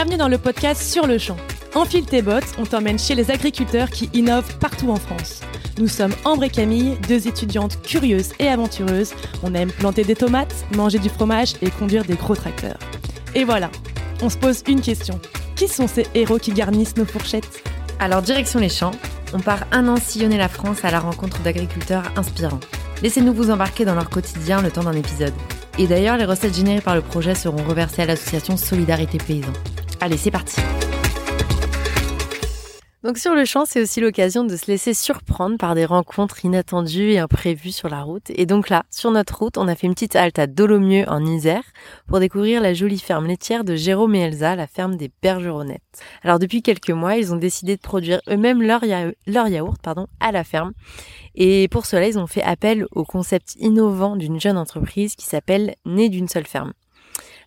Bienvenue 0.00 0.16
dans 0.16 0.28
le 0.28 0.38
podcast 0.38 0.80
Sur 0.80 1.06
le 1.06 1.18
champ. 1.18 1.36
Enfile 1.74 2.06
tes 2.06 2.22
bottes, 2.22 2.54
on 2.56 2.64
t'emmène 2.64 2.98
chez 2.98 3.14
les 3.14 3.30
agriculteurs 3.30 3.90
qui 3.90 4.08
innovent 4.14 4.56
partout 4.56 4.88
en 4.88 4.96
France. 4.96 5.42
Nous 5.78 5.88
sommes 5.88 6.14
Ambre 6.24 6.44
et 6.44 6.48
Camille, 6.48 6.96
deux 7.06 7.28
étudiantes 7.28 7.82
curieuses 7.82 8.32
et 8.38 8.48
aventureuses. 8.48 9.12
On 9.42 9.52
aime 9.52 9.70
planter 9.70 10.02
des 10.04 10.16
tomates, 10.16 10.54
manger 10.74 10.98
du 10.98 11.10
fromage 11.10 11.52
et 11.60 11.68
conduire 11.68 12.06
des 12.06 12.14
gros 12.14 12.34
tracteurs. 12.34 12.78
Et 13.34 13.44
voilà, 13.44 13.70
on 14.22 14.30
se 14.30 14.38
pose 14.38 14.62
une 14.66 14.80
question. 14.80 15.20
Qui 15.54 15.68
sont 15.68 15.86
ces 15.86 16.06
héros 16.14 16.38
qui 16.38 16.52
garnissent 16.52 16.96
nos 16.96 17.04
fourchettes? 17.04 17.62
Alors 17.98 18.22
direction 18.22 18.58
les 18.58 18.70
champs, 18.70 18.94
on 19.34 19.40
part 19.40 19.66
un 19.70 19.86
an 19.86 19.96
sillonner 19.96 20.38
la 20.38 20.48
France 20.48 20.82
à 20.82 20.90
la 20.90 21.00
rencontre 21.00 21.42
d'agriculteurs 21.42 22.10
inspirants. 22.16 22.60
Laissez-nous 23.02 23.34
vous 23.34 23.50
embarquer 23.50 23.84
dans 23.84 23.94
leur 23.94 24.08
quotidien 24.08 24.62
le 24.62 24.70
temps 24.70 24.84
d'un 24.84 24.96
épisode. 24.96 25.34
Et 25.78 25.86
d'ailleurs, 25.86 26.16
les 26.16 26.24
recettes 26.24 26.56
générées 26.56 26.80
par 26.80 26.94
le 26.94 27.02
projet 27.02 27.34
seront 27.34 27.62
reversées 27.64 28.00
à 28.00 28.06
l'association 28.06 28.56
Solidarité 28.56 29.18
Paysan. 29.18 29.52
Allez, 30.00 30.16
c'est 30.16 30.30
parti 30.30 30.60
donc 33.02 33.16
sur 33.16 33.34
le 33.34 33.46
champ, 33.46 33.64
c'est 33.64 33.80
aussi 33.80 34.02
l'occasion 34.02 34.44
de 34.44 34.54
se 34.56 34.66
laisser 34.66 34.92
surprendre 34.92 35.56
par 35.56 35.74
des 35.74 35.86
rencontres 35.86 36.44
inattendues 36.44 37.12
et 37.12 37.18
imprévues 37.18 37.72
sur 37.72 37.88
la 37.88 38.02
route. 38.02 38.28
Et 38.28 38.44
donc 38.44 38.68
là, 38.68 38.82
sur 38.90 39.10
notre 39.10 39.38
route, 39.38 39.56
on 39.56 39.68
a 39.68 39.74
fait 39.74 39.86
une 39.86 39.94
petite 39.94 40.16
halte 40.16 40.38
à 40.38 40.46
Dolomieu 40.46 41.08
en 41.08 41.24
Isère 41.24 41.62
pour 42.08 42.20
découvrir 42.20 42.60
la 42.60 42.74
jolie 42.74 42.98
ferme 42.98 43.26
laitière 43.26 43.64
de 43.64 43.74
Jérôme 43.74 44.14
et 44.16 44.20
Elsa, 44.20 44.54
la 44.54 44.66
ferme 44.66 44.96
des 44.96 45.10
Bergeronnettes. 45.22 46.02
Alors 46.22 46.38
depuis 46.38 46.60
quelques 46.60 46.90
mois, 46.90 47.16
ils 47.16 47.32
ont 47.32 47.38
décidé 47.38 47.76
de 47.76 47.80
produire 47.80 48.20
eux-mêmes 48.28 48.60
leur, 48.60 48.84
yaourt 48.84 49.80
pardon, 49.82 50.06
à 50.20 50.30
la 50.30 50.44
ferme. 50.44 50.72
Et 51.34 51.68
pour 51.68 51.86
cela, 51.86 52.06
ils 52.06 52.18
ont 52.18 52.26
fait 52.26 52.42
appel 52.42 52.84
au 52.92 53.04
concept 53.04 53.56
innovant 53.56 54.14
d'une 54.14 54.38
jeune 54.38 54.58
entreprise 54.58 55.16
qui 55.16 55.24
s'appelle 55.24 55.74
Né 55.86 56.10
d'une 56.10 56.28
seule 56.28 56.46
ferme. 56.46 56.74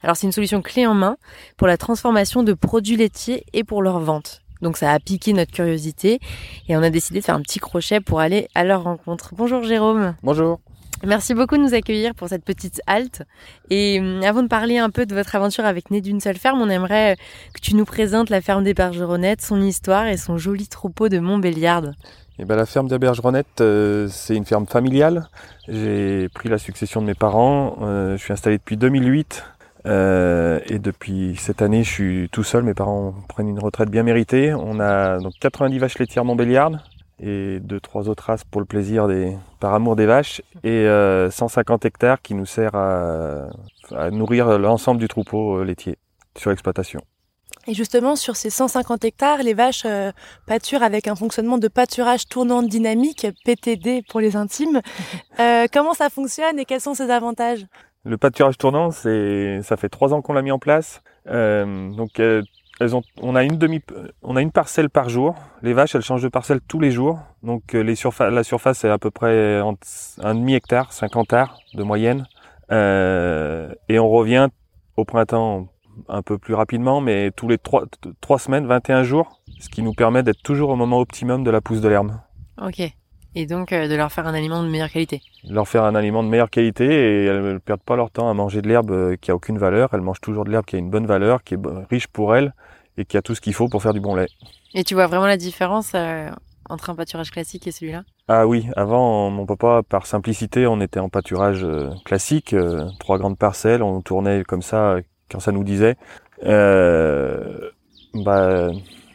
Alors 0.04 0.18
c'est 0.18 0.28
une 0.28 0.34
solution 0.34 0.62
clé 0.62 0.86
en 0.86 0.94
main 0.94 1.18
pour 1.58 1.68
la 1.68 1.78
transformation 1.78 2.44
de 2.44 2.54
produits 2.54 2.98
laitiers 2.98 3.46
et 3.54 3.64
pour 3.64 3.82
leur 3.82 4.00
vente. 4.00 4.42
Donc 4.62 4.78
ça 4.78 4.92
a 4.92 5.00
piqué 5.00 5.34
notre 5.34 5.52
curiosité 5.52 6.20
et 6.68 6.78
on 6.78 6.84
a 6.84 6.90
décidé 6.90 7.20
de 7.20 7.26
faire 7.26 7.36
un 7.36 7.42
petit 7.42 7.60
crochet 7.60 8.00
pour 8.00 8.20
aller 8.20 8.48
à 8.54 8.64
leur 8.64 8.84
rencontre. 8.84 9.34
Bonjour 9.36 9.64
Jérôme. 9.64 10.16
Bonjour. 10.24 10.60
Merci 11.06 11.34
beaucoup 11.34 11.58
de 11.58 11.62
nous 11.62 11.74
accueillir 11.74 12.16
pour 12.16 12.30
cette 12.30 12.46
petite 12.46 12.82
halte. 12.88 13.24
Et 13.70 14.00
hum, 14.00 14.22
avant 14.24 14.42
de 14.42 14.48
parler 14.48 14.78
un 14.78 14.90
peu 14.90 15.06
de 15.06 15.14
votre 15.14 15.36
aventure 15.36 15.66
avec 15.66 15.92
Né 15.92 16.00
d'une 16.00 16.22
seule 16.22 16.38
ferme, 16.38 16.62
on 16.62 16.70
aimerait 16.70 17.18
que 17.54 17.60
tu 17.60 17.76
nous 17.76 17.84
présentes 17.84 18.30
la 18.30 18.40
ferme 18.40 18.64
des 18.64 18.74
Bergeronnettes, 18.74 19.42
son 19.42 19.62
histoire 19.62 20.08
et 20.08 20.16
son 20.16 20.38
joli 20.38 20.68
troupeau 20.68 21.10
de 21.10 21.20
Montbéliarde. 21.20 21.94
Eh 22.40 22.46
ben, 22.46 22.56
la 22.56 22.66
ferme 22.66 22.88
des 22.88 22.98
Bergeronnettes, 22.98 23.62
euh, 23.62 24.08
c'est 24.10 24.36
une 24.36 24.46
ferme 24.46 24.66
familiale. 24.66 25.28
J'ai 25.68 26.30
pris 26.30 26.48
la 26.50 26.58
succession 26.58 27.02
de 27.02 27.08
mes 27.08 27.14
parents. 27.14 27.78
Euh, 27.82 28.18
je 28.18 28.24
suis 28.24 28.34
installé 28.34 28.58
depuis 28.58 28.78
2008 28.78 29.44
euh, 29.86 30.60
et 30.66 30.80
depuis 30.80 31.36
cette 31.38 31.62
année, 31.62 31.84
je 31.84 31.90
suis 31.90 32.30
tout 32.32 32.44
seul. 32.44 32.64
Mes 32.64 32.74
parents 32.74 33.14
prennent 33.28 33.50
une 33.50 33.60
retraite 33.60 33.90
bien 33.90 34.04
méritée. 34.04 34.54
On 34.54 34.80
a 34.80 35.20
donc 35.20 35.34
90 35.40 35.78
vaches 35.80 36.00
laitières 36.00 36.26
Montbéliardes 36.26 36.80
et 37.20 37.60
deux 37.60 37.80
trois 37.80 38.10
autres 38.10 38.24
races 38.24 38.44
pour 38.44 38.60
le 38.60 38.66
plaisir 38.66 39.08
des 39.08 39.38
par 39.60 39.74
amour 39.74 39.96
des 39.96 40.06
vaches 40.06 40.42
et 40.64 40.88
150 41.30 41.86
euh, 41.86 41.88
hectares 41.88 42.22
qui 42.22 42.34
nous 42.34 42.46
sert 42.46 42.76
à, 42.76 43.50
nourrir 44.12 44.58
l'ensemble 44.58 45.00
du 45.00 45.08
troupeau 45.08 45.58
euh, 45.58 45.64
laitier 45.64 45.98
sur 46.38 46.50
l'exploitation. 46.50 47.02
Et 47.68 47.74
justement, 47.74 48.18
sur 48.18 48.36
ces 48.36 48.50
150 48.50 49.06
hectares, 49.06 49.42
les 49.42 49.54
vaches 49.54 49.86
pâturent 50.48 50.84
avec 50.84 51.08
un 51.08 51.16
fonctionnement 51.16 51.58
de 51.58 51.70
pâturage 51.70 52.28
tournant 52.28 52.62
dynamique, 52.62 53.28
PTD 53.46 54.02
pour 54.10 54.20
les 54.20 54.36
intimes. 54.36 54.82
comment 55.72 55.94
ça 55.94 56.10
fonctionne 56.10 56.60
et 56.60 56.66
quels 56.66 56.82
sont 56.82 56.94
ses 56.94 57.10
avantages? 57.10 57.66
Le 58.04 58.18
pâturage 58.18 58.58
tournant, 58.58 58.92
c'est, 58.92 59.62
ça 59.64 59.78
fait 59.78 59.90
trois 59.90 60.14
ans 60.14 60.22
qu'on 60.22 60.34
l'a 60.34 60.42
mis 60.42 60.52
en 60.52 60.60
place. 60.60 61.02
Euh, 61.28 61.90
donc, 61.92 62.20
euh, 62.20 62.42
elles 62.80 62.96
ont, 62.96 63.04
on 63.22 63.36
a 63.36 63.44
une 63.44 63.58
demi, 63.58 63.82
on 64.24 64.36
a 64.36 64.42
une 64.42 64.52
parcelle 64.52 64.90
par 64.90 65.10
jour. 65.10 65.36
Les 65.62 65.74
vaches, 65.74 65.96
elles 65.96 66.02
changent 66.02 66.24
de 66.24 66.28
parcelle 66.28 66.60
tous 66.68 66.80
les 66.80 66.92
jours. 66.92 67.20
Donc, 67.44 67.76
euh, 67.76 67.82
les 67.82 67.96
la 68.32 68.44
surface 68.44 68.84
est 68.84 68.90
à 68.90 68.98
peu 68.98 69.12
près 69.12 69.62
un 70.22 70.36
demi 70.36 70.56
hectare, 70.56 70.92
50 70.92 71.24
hectares 71.24 71.60
de 71.74 71.84
moyenne. 71.84 72.28
Euh, 72.72 73.74
et 73.90 74.00
on 74.00 74.10
revient 74.10 74.50
au 74.98 75.06
printemps 75.06 75.68
un 76.10 76.22
peu 76.24 76.38
plus 76.38 76.56
rapidement, 76.56 77.02
mais 77.02 77.32
tous 77.32 77.48
les 77.48 77.58
trois, 77.58 77.86
trois 78.20 78.40
semaines, 78.40 78.66
21 78.66 79.04
jours, 79.04 79.42
ce 79.60 79.70
qui 79.70 79.84
nous 79.84 79.94
permet 79.94 80.24
d'être 80.24 80.42
toujours 80.42 80.70
au 80.70 80.76
moment 80.76 81.00
optimum 81.00 81.44
de 81.44 81.52
la 81.52 81.62
pousse 81.62 81.82
de 81.82 81.88
l'herbe. 81.88 82.12
Ok 82.62 82.94
et 83.36 83.46
donc 83.46 83.72
euh, 83.72 83.88
de 83.88 83.96
leur 83.96 84.12
faire 84.12 84.28
un 84.28 84.34
aliment 84.34 84.64
de 84.64 84.70
meilleure 84.70 84.90
qualité. 84.90 85.22
Leur 85.50 85.68
faire 85.68 85.84
un 85.84 85.96
aliment 85.96 86.24
de 86.24 86.30
meilleure 86.30 86.50
qualité 86.50 86.86
et 86.86 87.26
elles 87.26 87.42
ne 87.42 87.58
perdent 87.58 87.82
pas 87.82 87.96
leur 87.96 88.12
temps 88.12 88.30
à 88.30 88.34
manger 88.34 88.62
de 88.62 88.68
l'herbe 88.68 88.92
euh, 88.92 89.16
qui 89.20 89.32
a 89.32 89.36
aucune 89.36 89.58
valeur. 89.58 89.90
Elles 89.94 90.02
mangent 90.02 90.22
toujours 90.22 90.46
de 90.46 90.52
l'herbe 90.52 90.66
qui 90.66 90.76
a 90.76 90.80
une 90.80 90.90
bonne 90.90 91.06
valeur, 91.06 91.44
qui 91.44 91.56
est 91.56 91.60
riche 91.90 92.08
pour 92.08 92.36
elles 92.36 92.54
et 92.98 93.06
qui 93.06 93.18
a 93.18 93.22
tout 93.22 93.36
ce 93.36 93.42
qu'il 93.42 93.54
faut 93.54 93.68
pour 93.68 93.82
faire 93.82 93.94
du 93.94 94.00
bon 94.00 94.16
lait. 94.16 94.28
Et 94.74 94.84
tu 94.84 94.94
vois 94.94 95.08
vraiment 95.08 95.28
la 95.28 95.38
différence 95.38 95.92
euh, 95.96 96.30
entre 96.70 96.90
un 96.90 96.96
pâturage 96.96 97.32
classique 97.32 97.68
et 97.68 97.72
celui-là? 97.72 98.04
Ah 98.28 98.48
oui, 98.48 98.68
avant 98.76 99.30
mon 99.30 99.46
papa, 99.46 99.82
par 99.88 100.06
simplicité, 100.06 100.66
on 100.68 100.80
était 100.80 101.00
en 101.00 101.10
pâturage 101.10 101.66
classique, 102.06 102.56
trois 103.00 103.18
grandes 103.18 103.38
parcelles, 103.38 103.84
on 103.84 104.02
tournait 104.02 104.44
comme 104.44 104.62
ça 104.62 104.98
quand 105.30 105.42
ça 105.42 105.52
nous 105.52 105.66
disait. 105.66 105.98
bah, 106.42 106.50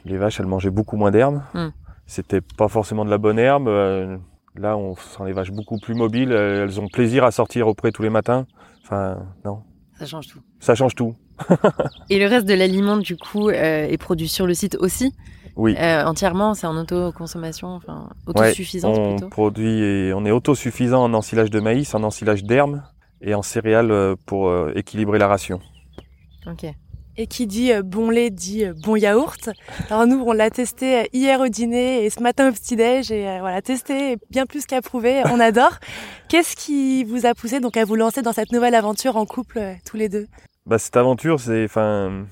les 0.05 0.17
vaches, 0.19 0.41
elles 0.41 0.47
mangeaient 0.47 0.71
beaucoup 0.71 0.97
moins 0.97 1.11
d'herbe. 1.11 1.41
Hmm 1.55 1.69
c'était 2.09 2.41
pas 2.41 2.69
forcément 2.69 3.05
de 3.05 3.11
la 3.11 3.19
bonne 3.19 3.39
herbe. 3.39 3.69
Euh, 3.69 4.17
là, 4.57 4.77
on 4.77 4.97
sent 4.97 5.23
les 5.27 5.33
vaches 5.33 5.53
beaucoup 5.53 5.79
plus 5.79 5.95
mobiles. 5.95 6.33
Elles 6.33 6.81
ont 6.81 6.89
plaisir 6.89 7.23
à 7.23 7.31
sortir 7.31 7.69
auprès 7.69 7.93
tous 7.93 8.03
les 8.03 8.11
matins. 8.11 8.47
Enfin, 8.83 9.19
non. 9.45 9.61
Ça 9.99 10.07
change 10.07 10.27
tout. 10.27 10.41
Ça 10.59 10.75
change 10.75 10.95
tout. 10.95 11.15
et 12.11 12.19
le 12.19 12.27
reste 12.27 12.47
de 12.47 12.55
l'aliment, 12.55 12.97
du 12.97 13.17
coup, 13.17 13.51
euh, 13.51 13.87
est 13.87 13.99
produit 13.99 14.27
sur 14.27 14.47
le 14.47 14.55
site 14.55 14.77
aussi? 14.81 15.13
Oui. 15.55 15.77
Euh, 15.79 16.05
entièrement, 16.05 16.55
c'est 16.55 16.67
en 16.67 16.77
autoconsommation, 16.77 17.69
enfin, 17.69 18.09
autosuffisance 18.27 18.97
on 18.97 19.29
Produit 19.29 19.83
et 19.83 20.13
on 20.15 20.25
est 20.25 20.31
autosuffisant 20.31 21.05
en 21.05 21.13
ensilage 21.13 21.51
de 21.51 21.61
maïs, 21.61 21.95
en 21.95 22.05
ensilage 22.05 22.43
d'herbe 22.43 22.81
et 23.21 23.35
en 23.35 23.43
céréales 23.43 24.15
pour 24.25 24.51
équilibrer 24.75 25.19
la 25.19 25.27
ration. 25.27 25.61
Ok. 26.47 26.65
Et 27.21 27.27
qui 27.27 27.49
dit 27.49 27.73
euh, 27.73 27.83
bon 27.83 28.11
lait 28.11 28.31
dit 28.31 28.65
euh, 28.65 28.75
bon 28.85 28.95
yaourt. 28.95 29.51
Alors 29.91 30.07
nous, 30.07 30.23
on 30.25 30.33
l'a 30.33 30.51
testé 30.51 31.01
euh, 31.01 31.05
hier 31.13 31.41
au 31.41 31.49
dîner 31.49 32.05
et 32.05 32.11
ce 32.11 32.23
matin 32.23 32.49
au 32.49 32.53
petit-déj 32.53 33.11
et 33.11 33.41
voilà, 33.41 33.61
testé 33.61 34.19
bien 34.31 34.47
plus 34.47 34.67
qu'approuvé. 34.67 35.23
On 35.33 35.41
adore. 35.41 35.79
Qu'est-ce 36.29 36.55
qui 36.55 37.03
vous 37.03 37.27
a 37.27 37.35
poussé 37.35 37.59
donc 37.59 37.77
à 37.77 37.85
vous 37.85 37.97
lancer 37.97 38.23
dans 38.23 38.33
cette 38.33 38.53
nouvelle 38.53 38.77
aventure 38.77 39.17
en 39.17 39.27
couple 39.27 39.61
tous 39.85 39.97
les 39.97 40.09
deux? 40.09 40.29
Bah, 40.65 40.79
cette 40.79 40.97
aventure, 40.97 41.41
c'est 41.41 41.65
enfin 41.65 42.25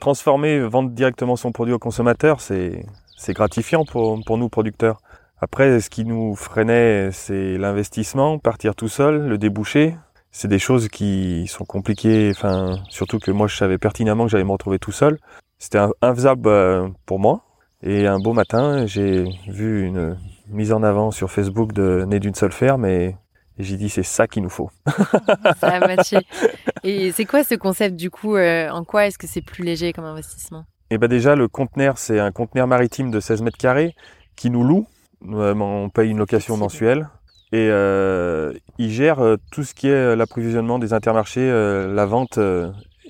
transformer, 0.00 0.60
vendre 0.60 0.88
directement 0.88 1.36
son 1.36 1.52
produit 1.52 1.74
au 1.74 1.78
consommateur, 1.78 2.40
c'est 2.40 2.86
c'est 3.18 3.34
gratifiant 3.34 3.84
pour 3.84 4.24
pour 4.24 4.38
nous 4.38 4.48
producteurs. 4.48 5.02
Après, 5.42 5.80
ce 5.80 5.90
qui 5.90 6.06
nous 6.06 6.34
freinait, 6.34 7.10
c'est 7.12 7.58
l'investissement, 7.58 8.38
partir 8.38 8.74
tout 8.74 8.88
seul, 8.88 9.26
le 9.26 9.36
déboucher 9.36 9.96
c'est 10.32 10.48
des 10.48 10.58
choses 10.58 10.88
qui 10.88 11.46
sont 11.48 11.64
compliquées, 11.64 12.30
enfin, 12.34 12.82
surtout 12.88 13.18
que 13.18 13.30
moi 13.30 13.46
je 13.46 13.56
savais 13.56 13.78
pertinemment 13.78 14.24
que 14.24 14.30
j'allais 14.30 14.44
me 14.44 14.52
retrouver 14.52 14.78
tout 14.78 14.92
seul. 14.92 15.18
C'était 15.58 15.80
infaisable 16.00 16.48
euh, 16.48 16.88
pour 17.04 17.18
moi. 17.18 17.44
Et 17.82 18.06
un 18.06 18.18
beau 18.18 18.32
matin, 18.32 18.86
j'ai 18.86 19.24
vu 19.48 19.86
une 19.86 20.16
mise 20.48 20.72
en 20.72 20.82
avant 20.82 21.10
sur 21.10 21.30
Facebook 21.30 21.72
de 21.72 22.04
Né 22.06 22.20
d'une 22.20 22.34
seule 22.34 22.52
ferme 22.52 22.84
et, 22.84 23.16
j'ai 23.58 23.76
dit 23.76 23.90
c'est 23.90 24.02
ça 24.02 24.26
qu'il 24.26 24.42
nous 24.42 24.48
faut. 24.48 24.70
ça 25.60 25.68
a 25.68 25.80
matché. 25.80 26.16
Et 26.82 27.12
c'est 27.12 27.26
quoi 27.26 27.44
ce 27.44 27.54
concept 27.54 27.94
du 27.94 28.10
coup 28.10 28.36
euh, 28.36 28.70
En 28.70 28.84
quoi 28.84 29.06
est-ce 29.06 29.18
que 29.18 29.26
c'est 29.26 29.42
plus 29.42 29.64
léger 29.64 29.92
comme 29.92 30.06
investissement? 30.06 30.64
Eh 30.88 30.96
ben 30.96 31.08
déjà 31.08 31.36
le 31.36 31.46
conteneur 31.46 31.98
c'est 31.98 32.18
un 32.18 32.32
conteneur 32.32 32.66
maritime 32.66 33.10
de 33.10 33.20
16 33.20 33.42
mètres 33.42 33.58
carrés 33.58 33.94
qui 34.34 34.48
nous 34.48 34.64
loue. 34.64 34.86
Euh, 35.28 35.54
on 35.54 35.90
paye 35.90 36.10
une 36.10 36.16
location 36.16 36.56
mensuelle 36.56 37.10
et 37.52 37.68
euh, 37.68 38.52
il 38.78 38.90
gère 38.90 39.20
euh, 39.20 39.36
tout 39.50 39.64
ce 39.64 39.74
qui 39.74 39.88
est 39.88 39.92
euh, 39.92 40.14
l'approvisionnement 40.14 40.78
des 40.78 40.92
intermarchés, 40.92 41.50
euh, 41.50 41.92
la 41.92 42.06
vente 42.06 42.38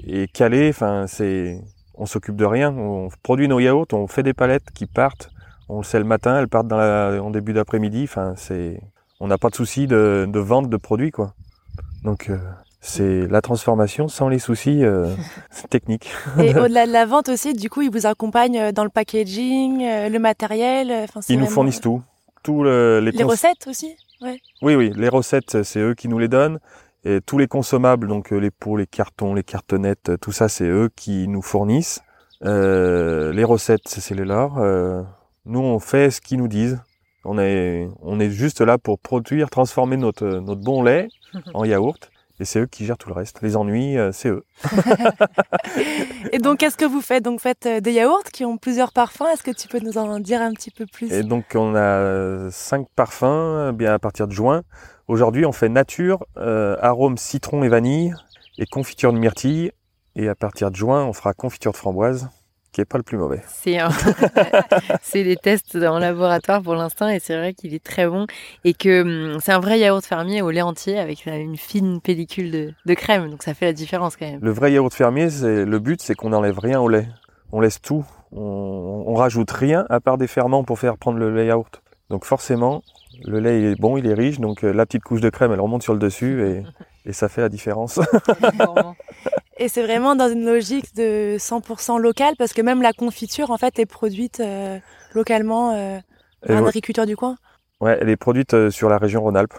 est 0.07 0.33
calée. 0.33 0.71
Enfin, 0.71 1.07
c'est, 1.07 1.61
on 1.95 2.07
s'occupe 2.07 2.37
de 2.37 2.47
rien. 2.47 2.75
On 2.75 3.09
produit 3.23 3.49
nos 3.49 3.61
yaourts, 3.61 3.89
on 3.93 4.07
fait 4.07 4.23
des 4.23 4.33
palettes 4.33 4.71
qui 4.75 4.87
partent. 4.87 5.31
On 5.69 5.79
le 5.79 5.85
sait 5.85 5.99
le 5.99 6.05
matin, 6.05 6.39
elles 6.39 6.49
partent 6.49 6.69
dans 6.69 6.79
la, 6.79 7.23
en 7.23 7.31
début 7.31 7.53
d'après-midi. 7.53 8.05
Enfin, 8.05 8.33
c'est, 8.37 8.81
on 9.21 9.27
n'a 9.27 9.37
pas 9.37 9.51
de 9.51 9.55
souci 9.55 9.87
de, 9.87 10.27
de, 10.27 10.41
vente 10.41 10.69
de 10.71 10.77
produits, 10.77 11.13
quoi. 11.13 11.35
Donc, 12.03 12.31
c'est 12.81 13.29
la 13.29 13.43
transformation 13.43 14.09
sans 14.09 14.31
les 14.31 14.39
soucis 14.39 14.83
euh, 14.83 15.15
techniques. 15.71 16.11
Et 16.39 16.57
au-delà 16.59 16.87
de 16.87 16.93
la 16.93 17.05
vente 17.05 17.29
aussi, 17.29 17.53
du 17.53 17.69
coup, 17.69 17.83
ils 17.83 17.91
vous 17.91 18.07
accompagnent 18.07 18.73
dans 18.73 18.85
le 18.85 18.91
packaging, 18.91 19.81
le 19.81 20.19
matériel. 20.19 21.07
Ils 21.29 21.39
nous 21.39 21.47
fournissent 21.47 21.83
tout. 21.83 22.03
tout 22.43 22.65
les, 22.65 23.03
les 23.03 23.23
recettes 23.23 23.67
aussi? 23.69 23.95
Oui, 24.63 24.75
oui, 24.75 24.93
les 24.95 25.09
recettes, 25.09 25.63
c'est 25.63 25.81
eux 25.81 25.95
qui 25.95 26.09
nous 26.09 26.19
les 26.19 26.29
donnent. 26.29 26.59
Et 27.05 27.21
tous 27.25 27.39
les 27.39 27.49
consommables, 27.49 28.09
donc 28.09 28.33
euh, 28.33 28.37
les 28.37 28.51
pots, 28.51 28.77
les 28.77 28.87
cartons, 28.87 29.35
les 29.35 29.43
cartonnettes, 29.43 30.11
euh, 30.11 30.17
tout 30.19 30.33
ça, 30.33 30.49
c'est 30.49 30.67
eux 30.67 30.91
qui 30.95 31.29
nous 31.29 31.41
fournissent. 31.41 32.03
Euh, 32.45 33.33
les 33.33 33.45
recettes, 33.45 33.87
c'est 33.87 34.15
les 34.15 34.25
leurs. 34.25 34.59
Euh, 34.59 35.03
nous, 35.47 35.61
on 35.61 35.79
fait 35.79 36.11
ce 36.11 36.21
qu'ils 36.21 36.39
nous 36.39 36.49
disent. 36.49 36.79
On 37.25 37.39
est, 37.39 37.89
on 38.01 38.21
est 38.21 38.31
juste 38.31 38.61
là 38.61 38.79
pour 38.79 38.99
produire, 38.99 39.51
transformer 39.51 39.97
notre, 39.97 40.27
notre 40.27 40.61
bon 40.61 40.83
lait 40.83 41.09
en 41.55 41.65
yaourt. 41.65 42.11
Et 42.41 42.45
c'est 42.45 42.61
eux 42.61 42.67
qui 42.67 42.87
gèrent 42.87 42.99
tout 42.99 43.09
le 43.09 43.15
reste. 43.15 43.43
Les 43.43 43.57
ennuis, 43.57 43.99
euh, 43.99 44.13
c'est 44.13 44.29
eux. 44.29 44.45
et 46.33 46.39
donc, 46.39 46.59
qu'est-ce 46.59 46.77
que 46.77 46.85
vous 46.85 47.01
faites? 47.01 47.23
Donc, 47.23 47.35
vous 47.35 47.43
faites 47.43 47.67
euh, 47.67 47.81
des 47.81 47.93
yaourts 47.93 48.25
qui 48.33 48.45
ont 48.45 48.57
plusieurs 48.57 48.93
parfums. 48.93 49.27
Est-ce 49.33 49.43
que 49.43 49.51
tu 49.51 49.69
peux 49.69 49.81
nous 49.81 49.99
en 49.99 50.19
dire 50.19 50.41
un 50.41 50.53
petit 50.53 50.71
peu 50.71 50.87
plus? 50.87 51.13
Et 51.13 51.23
donc, 51.23 51.45
on 51.55 51.75
a 51.77 52.51
cinq 52.51 52.87
parfums, 52.97 53.73
bien 53.75 53.93
à 53.93 53.99
partir 53.99 54.27
de 54.27 54.33
juin. 54.33 54.63
Aujourd'hui, 55.07 55.45
on 55.45 55.53
fait 55.53 55.69
nature, 55.69 56.25
arôme 56.37 57.19
citron 57.19 57.63
et 57.63 57.69
vanille, 57.69 58.15
et 58.59 58.67
confiture 58.67 59.13
de 59.13 59.19
myrtille. 59.19 59.73
Et 60.17 60.29
à 60.29 60.35
partir 60.35 60.71
de 60.71 60.77
juin, 60.77 61.05
on 61.05 61.13
fera 61.13 61.35
confiture 61.35 61.73
de 61.73 61.77
framboise 61.77 62.29
qui 62.73 62.81
est 62.81 62.85
pas 62.85 62.99
le 62.99 63.03
plus 63.03 63.19
mauvais. 63.19 63.43
C'est 63.49 63.79
c'est 65.03 65.25
les 65.25 65.37
tests 65.37 65.77
en 65.77 65.99
laboratoire 65.99 66.63
pour 66.63 66.75
l'instant 66.75 67.09
et 67.09 67.19
c'est 67.19 67.37
vrai 67.37 67.55
qu'il 67.55 67.75
est 67.75 67.83
très 67.83 68.07
bon 68.07 68.27
et 68.65 68.75
que 68.75 69.33
hum, 69.33 69.41
c'est 69.41 69.53
un 69.53 69.61
vrai 69.61 69.79
yaourt 69.79 70.05
fermier 70.05 70.43
au 70.43 70.51
lait 70.51 70.63
entier 70.63 70.99
avec 70.99 71.27
une 71.27 71.57
fine 71.57 72.01
pellicule 72.01 72.51
de, 72.51 72.73
de, 72.87 72.95
crème 72.95 73.31
donc 73.31 73.43
ça 73.43 73.55
fait 73.55 73.67
la 73.67 73.73
différence 73.73 74.17
quand 74.17 74.27
même. 74.27 74.41
Le 74.43 74.51
vrai 74.51 74.73
yaourt 74.73 74.93
fermier, 74.93 75.31
c'est 75.31 75.65
le 75.65 75.79
but, 75.79 76.01
c'est 76.01 76.15
qu'on 76.15 76.31
n'enlève 76.31 76.59
rien 76.59 76.81
au 76.81 76.89
lait. 76.89 77.09
On 77.53 77.61
laisse 77.61 77.81
tout, 77.81 78.05
on, 78.33 79.05
on, 79.07 79.15
rajoute 79.15 79.51
rien 79.51 79.85
à 79.91 80.01
part 80.01 80.19
des 80.19 80.29
ferments 80.29 80.63
pour 80.63 80.79
faire 80.79 80.97
prendre 80.97 81.19
le 81.19 81.35
lait 81.35 81.47
yaourt. 81.47 81.83
Donc 82.11 82.25
forcément, 82.25 82.83
le 83.25 83.41
lait 83.41 83.73
est 83.73 83.81
bon, 83.81 83.97
il 83.97 84.07
est 84.07 84.15
riche, 84.15 84.39
donc 84.41 84.65
euh, 84.65 84.73
la 84.73 84.87
petite 84.87 85.03
couche 85.03 85.21
de 85.21 85.31
crème, 85.31 85.53
elle 85.53 85.61
remonte 85.61 85.83
sur 85.83 85.93
le 85.93 85.99
dessus 85.99 86.45
et, 86.45 86.63
et 87.07 87.13
ça 87.13 87.29
fait 87.29 87.41
la 87.41 87.49
différence. 87.49 87.99
Et 89.61 89.69
c'est 89.69 89.83
vraiment 89.83 90.17
dans 90.17 90.31
une 90.31 90.47
logique 90.47 90.97
de 90.97 91.37
100% 91.37 92.01
local 92.01 92.35
parce 92.39 92.55
que 92.55 92.63
même 92.63 92.81
la 92.81 92.95
confiture 92.95 93.51
en 93.51 93.59
fait 93.59 93.79
est 93.79 93.85
produite 93.85 94.41
euh, 94.41 94.79
localement 95.13 95.75
euh, 95.75 95.99
par 96.47 96.57
un 96.57 96.67
agriculteur 96.67 97.05
du 97.05 97.15
coin. 97.15 97.37
Ouais, 97.79 97.99
elle 98.01 98.09
est 98.09 98.17
produite 98.17 98.55
euh, 98.55 98.71
sur 98.71 98.89
la 98.89 98.97
région 98.97 99.21
Rhône-Alpes, 99.21 99.53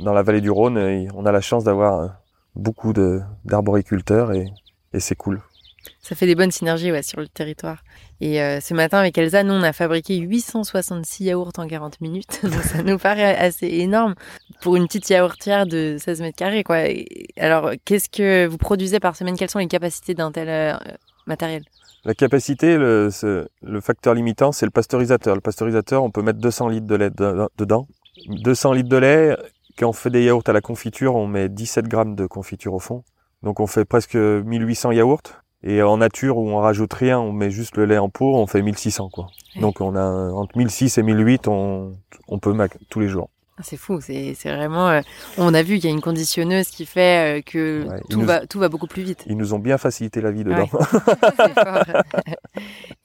dans 0.00 0.14
la 0.14 0.22
vallée 0.22 0.40
du 0.40 0.50
Rhône. 0.50 0.78
on 1.14 1.26
a 1.26 1.32
la 1.32 1.42
chance 1.42 1.64
d'avoir 1.64 2.16
beaucoup 2.56 2.94
d'arboriculteurs 3.44 4.32
et, 4.32 4.46
et 4.94 5.00
c'est 5.00 5.16
cool. 5.16 5.42
Ça 6.00 6.14
fait 6.14 6.26
des 6.26 6.34
bonnes 6.34 6.50
synergies 6.50 6.90
ouais, 6.90 7.02
sur 7.02 7.20
le 7.20 7.28
territoire. 7.28 7.82
Et 8.20 8.42
euh, 8.42 8.60
ce 8.60 8.74
matin, 8.74 8.98
avec 8.98 9.16
Elsa, 9.16 9.44
nous, 9.44 9.54
on 9.54 9.62
a 9.62 9.72
fabriqué 9.72 10.16
866 10.16 11.24
yaourts 11.24 11.52
en 11.58 11.66
40 11.66 12.00
minutes. 12.00 12.40
Ça 12.62 12.82
nous 12.82 12.98
paraît 12.98 13.36
assez 13.36 13.66
énorme 13.66 14.14
pour 14.60 14.76
une 14.76 14.86
petite 14.86 15.08
yaourtière 15.10 15.66
de 15.66 15.96
16 15.98 16.20
mètres 16.20 16.36
carrés. 16.36 16.64
Quoi. 16.64 16.78
alors, 17.36 17.72
qu'est-ce 17.84 18.08
que 18.08 18.46
vous 18.46 18.58
produisez 18.58 19.00
par 19.00 19.16
semaine? 19.16 19.36
Quelles 19.36 19.50
sont 19.50 19.58
les 19.58 19.68
capacités 19.68 20.14
d'un 20.14 20.32
tel 20.32 20.48
euh, 20.48 20.76
matériel? 21.26 21.62
La 22.04 22.14
capacité, 22.14 22.76
le 22.78 23.10
facteur 23.82 24.14
limitant, 24.14 24.52
c'est 24.52 24.66
le 24.66 24.70
pasteurisateur. 24.70 25.34
Le 25.34 25.40
pasteurisateur, 25.40 26.02
on 26.02 26.10
peut 26.10 26.22
mettre 26.22 26.38
200 26.38 26.68
litres 26.68 26.86
de 26.86 26.94
lait 26.94 27.10
dedans. 27.10 27.86
200 28.28 28.72
litres 28.72 28.88
de 28.88 28.96
lait, 28.96 29.36
quand 29.78 29.88
on 29.88 29.92
fait 29.92 30.10
des 30.10 30.24
yaourts 30.24 30.42
à 30.46 30.52
la 30.52 30.60
confiture, 30.60 31.14
on 31.14 31.26
met 31.26 31.48
17 31.48 31.86
grammes 31.86 32.14
de 32.14 32.26
confiture 32.26 32.74
au 32.74 32.80
fond. 32.80 33.04
Donc 33.42 33.60
on 33.60 33.66
fait 33.66 33.84
presque 33.84 34.16
1800 34.16 34.92
yaourts. 34.92 35.22
Et 35.64 35.82
en 35.82 35.96
nature, 35.96 36.38
où 36.38 36.48
on 36.48 36.58
rajoute 36.58 36.92
rien, 36.92 37.18
on 37.18 37.32
met 37.32 37.50
juste 37.50 37.76
le 37.76 37.84
lait 37.84 37.98
en 37.98 38.08
pot, 38.08 38.36
on 38.36 38.46
fait 38.46 38.62
1600 38.62 39.10
quoi. 39.10 39.26
Donc 39.60 39.80
on 39.80 39.96
a 39.96 40.32
entre 40.32 40.56
1600 40.56 41.00
et 41.00 41.04
1008, 41.04 41.48
on, 41.48 41.92
on 42.28 42.38
peut 42.38 42.52
mac 42.52 42.76
tous 42.88 43.00
les 43.00 43.08
jours. 43.08 43.28
Ah, 43.58 43.62
c'est 43.64 43.76
fou, 43.76 44.00
c'est 44.00 44.36
vraiment. 44.44 44.88
Euh, 44.88 45.00
on 45.36 45.52
a 45.52 45.64
vu 45.64 45.80
qu'il 45.80 45.86
y 45.86 45.88
a 45.88 45.90
une 45.90 46.00
conditionneuse 46.00 46.68
qui 46.68 46.86
fait 46.86 47.38
euh, 47.38 47.42
que 47.42 47.88
tout, 48.08 48.20
va, 48.20 48.46
tout 48.46 48.60
va 48.60 48.68
beaucoup 48.68 48.86
plus 48.86 49.02
vite. 49.02 49.24
Ils 49.26 49.36
nous 49.36 49.52
ont 49.52 49.58
bien 49.58 49.78
facilité 49.78 50.20
la 50.20 50.30
vie 50.30 50.44
dedans. 50.44 50.68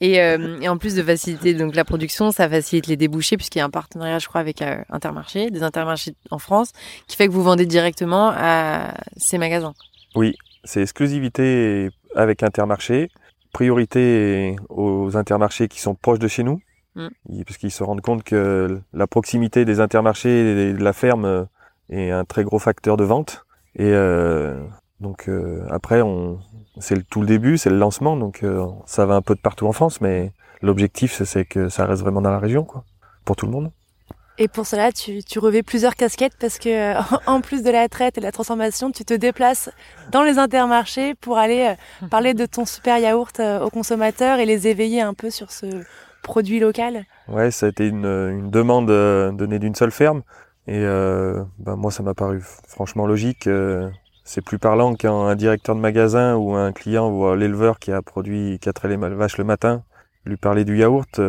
et, 0.00 0.20
euh, 0.20 0.60
et, 0.60 0.68
en 0.68 0.78
plus 0.78 0.94
de 0.94 1.02
faciliter 1.02 1.54
donc 1.54 1.74
la 1.74 1.84
production, 1.84 2.30
ça 2.30 2.48
facilite 2.48 2.86
les 2.86 2.96
débouchés 2.96 3.36
puisqu'il 3.36 3.58
y 3.58 3.62
a 3.62 3.64
un 3.64 3.70
partenariat, 3.70 4.20
je 4.20 4.28
crois, 4.28 4.40
avec 4.40 4.62
Intermarché, 4.90 5.50
des 5.50 5.64
intermarchés 5.64 6.14
en 6.30 6.38
France, 6.38 6.70
qui 7.08 7.16
fait 7.16 7.26
que 7.26 7.32
vous 7.32 7.42
vendez 7.42 7.66
directement 7.66 8.30
à 8.32 8.94
ces 9.16 9.38
magasins. 9.38 9.74
Oui, 10.14 10.36
c'est 10.62 10.82
exclusivité 10.82 11.90
avec 12.14 12.42
Intermarché, 12.42 13.10
priorité 13.52 14.56
aux 14.68 15.16
intermarchés 15.16 15.68
qui 15.68 15.80
sont 15.80 15.94
proches 15.94 16.18
de 16.18 16.28
chez 16.28 16.42
nous, 16.42 16.60
mm. 16.96 17.08
parce 17.46 17.56
qu'ils 17.56 17.70
se 17.70 17.82
rendent 17.82 18.00
compte 18.00 18.24
que 18.24 18.80
la 18.92 19.06
proximité 19.06 19.64
des 19.64 19.80
intermarchés 19.80 20.70
et 20.70 20.72
de 20.72 20.82
la 20.82 20.92
ferme 20.92 21.24
euh, 21.24 21.44
est 21.88 22.10
un 22.10 22.24
très 22.24 22.44
gros 22.44 22.58
facteur 22.58 22.96
de 22.96 23.04
vente. 23.04 23.44
Et 23.76 23.90
euh, 23.92 24.62
donc 25.00 25.28
euh, 25.28 25.66
après, 25.70 26.02
on, 26.02 26.38
c'est 26.78 27.08
tout 27.08 27.20
le 27.20 27.26
début, 27.26 27.58
c'est 27.58 27.70
le 27.70 27.78
lancement, 27.78 28.16
donc 28.16 28.42
euh, 28.42 28.66
ça 28.86 29.06
va 29.06 29.14
un 29.14 29.22
peu 29.22 29.34
de 29.34 29.40
partout 29.40 29.66
en 29.66 29.72
France, 29.72 30.00
mais 30.00 30.32
l'objectif 30.62 31.22
c'est 31.22 31.44
que 31.44 31.68
ça 31.68 31.86
reste 31.86 32.02
vraiment 32.02 32.22
dans 32.22 32.30
la 32.30 32.38
région, 32.38 32.64
quoi, 32.64 32.84
pour 33.24 33.36
tout 33.36 33.46
le 33.46 33.52
monde. 33.52 33.70
Et 34.36 34.48
pour 34.48 34.66
cela, 34.66 34.90
tu, 34.90 35.22
tu 35.22 35.38
revais 35.38 35.62
plusieurs 35.62 35.94
casquettes 35.94 36.36
parce 36.40 36.58
que, 36.58 36.94
en 37.26 37.40
plus 37.40 37.62
de 37.62 37.70
la 37.70 37.88
traite 37.88 38.18
et 38.18 38.20
de 38.20 38.26
la 38.26 38.32
transformation, 38.32 38.90
tu 38.90 39.04
te 39.04 39.14
déplaces 39.14 39.70
dans 40.10 40.22
les 40.22 40.38
intermarchés 40.38 41.14
pour 41.14 41.38
aller 41.38 41.74
euh, 42.02 42.06
parler 42.10 42.34
de 42.34 42.44
ton 42.44 42.64
super 42.64 42.98
yaourt 42.98 43.38
euh, 43.38 43.60
aux 43.60 43.70
consommateurs 43.70 44.40
et 44.40 44.46
les 44.46 44.66
éveiller 44.66 45.00
un 45.00 45.14
peu 45.14 45.30
sur 45.30 45.52
ce 45.52 45.66
produit 46.22 46.58
local. 46.58 47.04
Ouais, 47.28 47.50
ça 47.50 47.66
a 47.66 47.68
été 47.68 47.86
une, 47.86 48.06
une 48.06 48.50
demande 48.50 48.90
euh, 48.90 49.30
donnée 49.30 49.60
d'une 49.60 49.74
seule 49.74 49.92
ferme. 49.92 50.22
Et 50.66 50.78
euh, 50.78 51.44
ben 51.58 51.76
moi, 51.76 51.92
ça 51.92 52.02
m'a 52.02 52.14
paru 52.14 52.40
franchement 52.66 53.06
logique. 53.06 53.48
c'est 54.24 54.40
plus 54.40 54.58
parlant 54.58 54.94
qu'un 54.94 55.34
directeur 55.36 55.76
de 55.76 55.80
magasin 55.80 56.36
ou 56.36 56.54
un 56.54 56.72
client 56.72 57.10
ou 57.10 57.34
l'éleveur 57.34 57.78
qui 57.78 57.92
a 57.92 58.00
produit 58.00 58.58
quatre 58.58 58.88
les 58.88 58.96
vaches 58.96 59.36
le 59.36 59.44
matin, 59.44 59.82
lui 60.24 60.38
parler 60.38 60.64
du 60.64 60.78
yaourt 60.78 61.20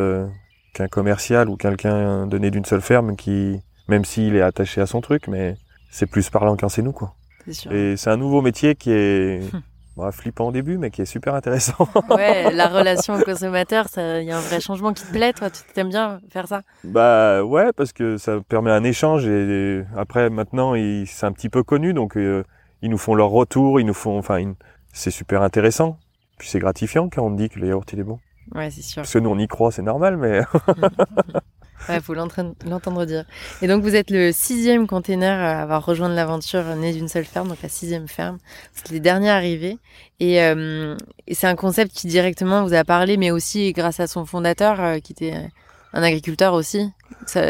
qu'un 0.75 0.87
commercial 0.87 1.49
ou 1.49 1.55
quelqu'un 1.55 2.27
donné 2.27 2.51
d'une 2.51 2.65
seule 2.65 2.81
ferme 2.81 3.15
qui, 3.15 3.59
même 3.87 4.05
s'il 4.05 4.35
est 4.35 4.41
attaché 4.41 4.81
à 4.81 4.85
son 4.85 5.01
truc, 5.01 5.27
mais 5.27 5.55
c'est 5.89 6.05
plus 6.05 6.29
parlant 6.29 6.55
qu'un 6.55 6.69
c'est 6.69 6.81
nous, 6.81 6.91
quoi. 6.91 7.15
Sûr. 7.49 7.71
Et 7.71 7.95
c'est 7.95 8.09
un 8.09 8.17
nouveau 8.17 8.41
métier 8.41 8.75
qui 8.75 8.91
est 8.91 9.39
bah, 9.97 10.11
flippant 10.11 10.47
au 10.47 10.51
début, 10.51 10.77
mais 10.77 10.91
qui 10.91 11.01
est 11.01 11.05
super 11.05 11.33
intéressant. 11.33 11.87
ouais, 12.09 12.51
la 12.51 12.67
relation 12.67 13.15
au 13.15 13.21
consommateur, 13.21 13.85
il 13.95 14.23
y 14.23 14.31
a 14.31 14.37
un 14.37 14.41
vrai 14.41 14.59
changement 14.59 14.93
qui 14.93 15.05
te 15.05 15.11
plaît, 15.11 15.31
toi, 15.31 15.49
tu 15.49 15.61
t'aimes 15.73 15.89
bien 15.89 16.19
faire 16.29 16.47
ça? 16.47 16.61
Bah 16.83 17.43
ouais, 17.43 17.71
parce 17.71 17.93
que 17.93 18.17
ça 18.17 18.39
permet 18.47 18.71
un 18.71 18.83
échange 18.83 19.25
et, 19.27 19.83
après 19.95 20.29
maintenant, 20.29 20.73
c'est 21.05 21.25
un 21.25 21.31
petit 21.31 21.49
peu 21.49 21.63
connu, 21.63 21.93
donc 21.93 22.17
euh, 22.17 22.43
ils 22.81 22.89
nous 22.89 22.97
font 22.97 23.15
leur 23.15 23.29
retour, 23.29 23.79
ils 23.79 23.85
nous 23.85 23.93
font, 23.93 24.17
enfin, 24.17 24.43
c'est 24.91 25.11
super 25.11 25.41
intéressant. 25.41 25.97
Puis 26.37 26.49
c'est 26.49 26.59
gratifiant 26.59 27.07
quand 27.07 27.21
on 27.21 27.29
me 27.29 27.37
dit 27.37 27.47
que 27.47 27.59
le 27.59 27.67
yaourt 27.67 27.91
il 27.93 27.99
est 27.99 28.03
bon. 28.03 28.19
Ouais, 28.53 28.69
c'est 28.69 28.81
sûr. 28.81 29.01
Parce 29.01 29.13
que 29.13 29.19
nous, 29.19 29.29
on 29.29 29.39
y 29.39 29.47
croit, 29.47 29.71
c'est 29.71 29.81
normal, 29.81 30.17
mais. 30.17 30.41
ouais, 31.89 31.99
faut 31.99 32.13
l'entendre 32.13 33.05
dire. 33.05 33.25
Et 33.61 33.67
donc, 33.67 33.81
vous 33.81 33.95
êtes 33.95 34.11
le 34.11 34.31
sixième 34.31 34.87
container 34.87 35.39
à 35.39 35.61
avoir 35.61 35.85
rejoint 35.85 36.09
l'aventure 36.09 36.63
née 36.75 36.93
d'une 36.93 37.07
seule 37.07 37.25
ferme, 37.25 37.47
donc 37.47 37.61
la 37.61 37.69
sixième 37.69 38.07
ferme. 38.07 38.37
C'est 38.73 38.91
les 38.91 38.99
derniers 38.99 39.29
arrivés. 39.29 39.77
Et, 40.19 40.41
euh, 40.41 40.95
et 41.27 41.33
c'est 41.33 41.47
un 41.47 41.55
concept 41.55 41.91
qui 41.91 42.07
directement 42.07 42.63
vous 42.63 42.73
a 42.73 42.83
parlé, 42.83 43.17
mais 43.17 43.31
aussi 43.31 43.73
grâce 43.73 43.99
à 43.99 44.07
son 44.07 44.25
fondateur, 44.25 44.79
euh, 44.79 44.99
qui 44.99 45.13
était 45.13 45.49
un 45.93 46.03
agriculteur 46.03 46.53
aussi. 46.53 46.91
Ça, 47.25 47.41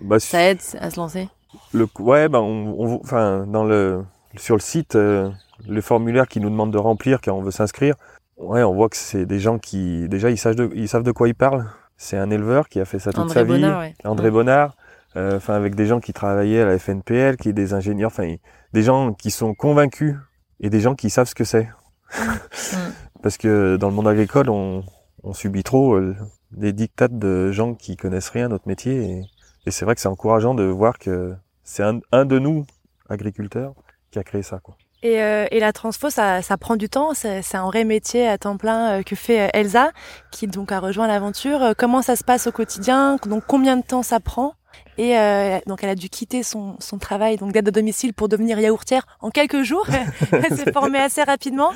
bah, 0.00 0.18
ça 0.18 0.42
aide 0.42 0.60
à 0.80 0.90
se 0.90 0.96
lancer. 0.96 1.28
Le, 1.72 1.86
ouais, 1.98 2.28
bah, 2.28 2.40
on, 2.40 3.00
enfin, 3.02 3.46
dans 3.46 3.64
le, 3.64 4.04
sur 4.36 4.56
le 4.56 4.60
site, 4.60 4.96
euh, 4.96 5.30
le 5.68 5.80
formulaire 5.80 6.28
qui 6.28 6.40
nous 6.40 6.50
demande 6.50 6.72
de 6.72 6.78
remplir 6.78 7.20
quand 7.20 7.32
on 7.32 7.42
veut 7.42 7.50
s'inscrire, 7.50 7.94
Ouais, 8.36 8.62
on 8.62 8.74
voit 8.74 8.88
que 8.88 8.96
c'est 8.96 9.26
des 9.26 9.38
gens 9.38 9.58
qui, 9.58 10.08
déjà, 10.08 10.30
ils 10.30 10.38
savent 10.38 10.56
de, 10.56 10.70
ils 10.74 10.88
savent 10.88 11.02
de 11.02 11.12
quoi 11.12 11.28
ils 11.28 11.34
parlent. 11.34 11.66
C'est 11.96 12.16
un 12.16 12.30
éleveur 12.30 12.68
qui 12.68 12.80
a 12.80 12.84
fait 12.84 12.98
ça 12.98 13.12
toute 13.12 13.30
sa 13.30 13.44
vie. 13.44 13.64
André 14.04 14.30
Bonnard. 14.30 14.76
Euh, 15.16 15.36
enfin, 15.36 15.54
avec 15.54 15.76
des 15.76 15.86
gens 15.86 16.00
qui 16.00 16.12
travaillaient 16.12 16.62
à 16.62 16.66
la 16.66 16.78
FNPL, 16.78 17.36
qui 17.36 17.48
est 17.50 17.52
des 17.52 17.72
ingénieurs, 17.72 18.10
enfin, 18.10 18.34
des 18.72 18.82
gens 18.82 19.12
qui 19.12 19.30
sont 19.30 19.54
convaincus 19.54 20.16
et 20.58 20.70
des 20.70 20.80
gens 20.80 20.96
qui 20.96 21.08
savent 21.08 21.28
ce 21.28 21.36
que 21.36 21.44
c'est. 21.44 21.68
Parce 23.22 23.36
que 23.36 23.76
dans 23.76 23.88
le 23.88 23.94
monde 23.94 24.08
agricole, 24.08 24.50
on, 24.50 24.82
on 25.22 25.32
subit 25.32 25.62
trop 25.62 25.94
euh, 25.94 26.16
des 26.50 26.72
dictates 26.72 27.16
de 27.16 27.52
gens 27.52 27.74
qui 27.74 27.96
connaissent 27.96 28.28
rien 28.30 28.46
à 28.46 28.48
notre 28.48 28.66
métier. 28.66 29.04
Et, 29.04 29.22
et 29.66 29.70
c'est 29.70 29.84
vrai 29.84 29.94
que 29.94 30.00
c'est 30.00 30.08
encourageant 30.08 30.54
de 30.54 30.64
voir 30.64 30.98
que 30.98 31.34
c'est 31.62 31.84
un, 31.84 32.00
un 32.10 32.24
de 32.24 32.40
nous, 32.40 32.66
agriculteurs, 33.08 33.74
qui 34.10 34.18
a 34.18 34.24
créé 34.24 34.42
ça, 34.42 34.58
quoi. 34.58 34.76
Et, 35.04 35.22
euh, 35.22 35.44
et, 35.50 35.60
la 35.60 35.72
transfo, 35.72 36.08
ça, 36.08 36.40
ça 36.40 36.56
prend 36.56 36.76
du 36.76 36.88
temps. 36.88 37.12
C'est 37.14 37.56
un 37.56 37.66
vrai 37.66 37.84
métier 37.84 38.26
à 38.26 38.38
temps 38.38 38.56
plein 38.56 39.00
euh, 39.00 39.02
que 39.02 39.14
fait 39.14 39.42
euh, 39.42 39.48
Elsa, 39.52 39.92
qui 40.32 40.46
donc 40.46 40.72
a 40.72 40.80
rejoint 40.80 41.06
l'aventure. 41.06 41.74
Comment 41.76 42.00
ça 42.00 42.16
se 42.16 42.24
passe 42.24 42.46
au 42.46 42.52
quotidien? 42.52 43.18
Donc 43.28 43.44
combien 43.46 43.76
de 43.76 43.82
temps 43.82 44.02
ça 44.02 44.18
prend? 44.18 44.54
Et 44.96 45.18
euh, 45.18 45.58
donc 45.66 45.82
elle 45.82 45.90
a 45.90 45.94
dû 45.94 46.08
quitter 46.08 46.42
son, 46.42 46.76
son 46.78 46.98
travail 46.98 47.36
donc 47.36 47.52
d'aide 47.52 47.68
à 47.68 47.70
domicile 47.70 48.14
pour 48.14 48.28
devenir 48.28 48.58
yaourtière 48.58 49.06
en 49.20 49.30
quelques 49.30 49.62
jours. 49.62 49.86
elle 50.32 50.56
s'est 50.56 50.72
formée 50.72 51.00
assez 51.00 51.22
rapidement. 51.22 51.72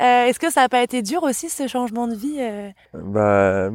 Euh, 0.00 0.24
Est-ce 0.24 0.38
que 0.38 0.50
ça 0.50 0.62
n'a 0.62 0.68
pas 0.68 0.82
été 0.82 1.02
dur 1.02 1.22
aussi 1.22 1.50
ce 1.50 1.66
changement 1.66 2.06
de 2.06 2.14
vie 2.14 2.38
Bah, 2.94 3.70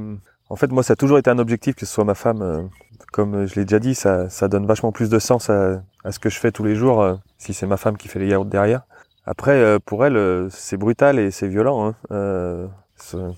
en 0.50 0.56
fait 0.56 0.72
moi 0.72 0.82
ça 0.82 0.94
a 0.94 0.96
toujours 0.96 1.18
été 1.18 1.30
un 1.30 1.40
objectif 1.40 1.76
que 1.76 1.86
ce 1.86 1.94
soit 1.94 2.06
ma 2.06 2.16
femme. 2.16 2.70
Comme 3.12 3.46
je 3.46 3.56
l'ai 3.56 3.66
déjà 3.66 3.80
dit, 3.80 3.96
ça, 3.96 4.30
ça 4.30 4.48
donne 4.48 4.66
vachement 4.66 4.92
plus 4.92 5.10
de 5.10 5.20
sens 5.20 5.50
à, 5.50 5.82
à 6.04 6.12
ce 6.12 6.20
que 6.20 6.30
je 6.30 6.40
fais 6.40 6.52
tous 6.52 6.64
les 6.64 6.76
jours 6.76 7.18
si 7.38 7.54
c'est 7.54 7.68
ma 7.68 7.78
femme 7.78 7.98
qui 7.98 8.08
fait 8.08 8.20
les 8.20 8.28
yaourts 8.28 8.46
derrière. 8.46 8.82
Après, 9.26 9.54
euh, 9.54 9.80
pour 9.84 10.06
elle, 10.06 10.18
euh, 10.18 10.50
c'est 10.50 10.78
brutal 10.78 11.20
et 11.20 11.32
c'est 11.32 11.48
violent. 11.48 11.88
Hein. 11.88 11.96
Euh, 12.12 12.68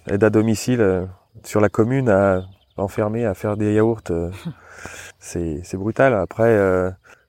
aide 0.07 0.23
à 0.23 0.29
domicile 0.29 0.81
euh, 0.81 1.05
sur 1.43 1.61
la 1.61 1.69
commune 1.69 2.09
à 2.09 2.43
enfermer, 2.77 3.25
à 3.25 3.33
faire 3.33 3.57
des 3.57 3.73
yaourts, 3.73 4.01
c'est 5.19 5.75
brutal. 5.75 6.13
Après, 6.13 6.55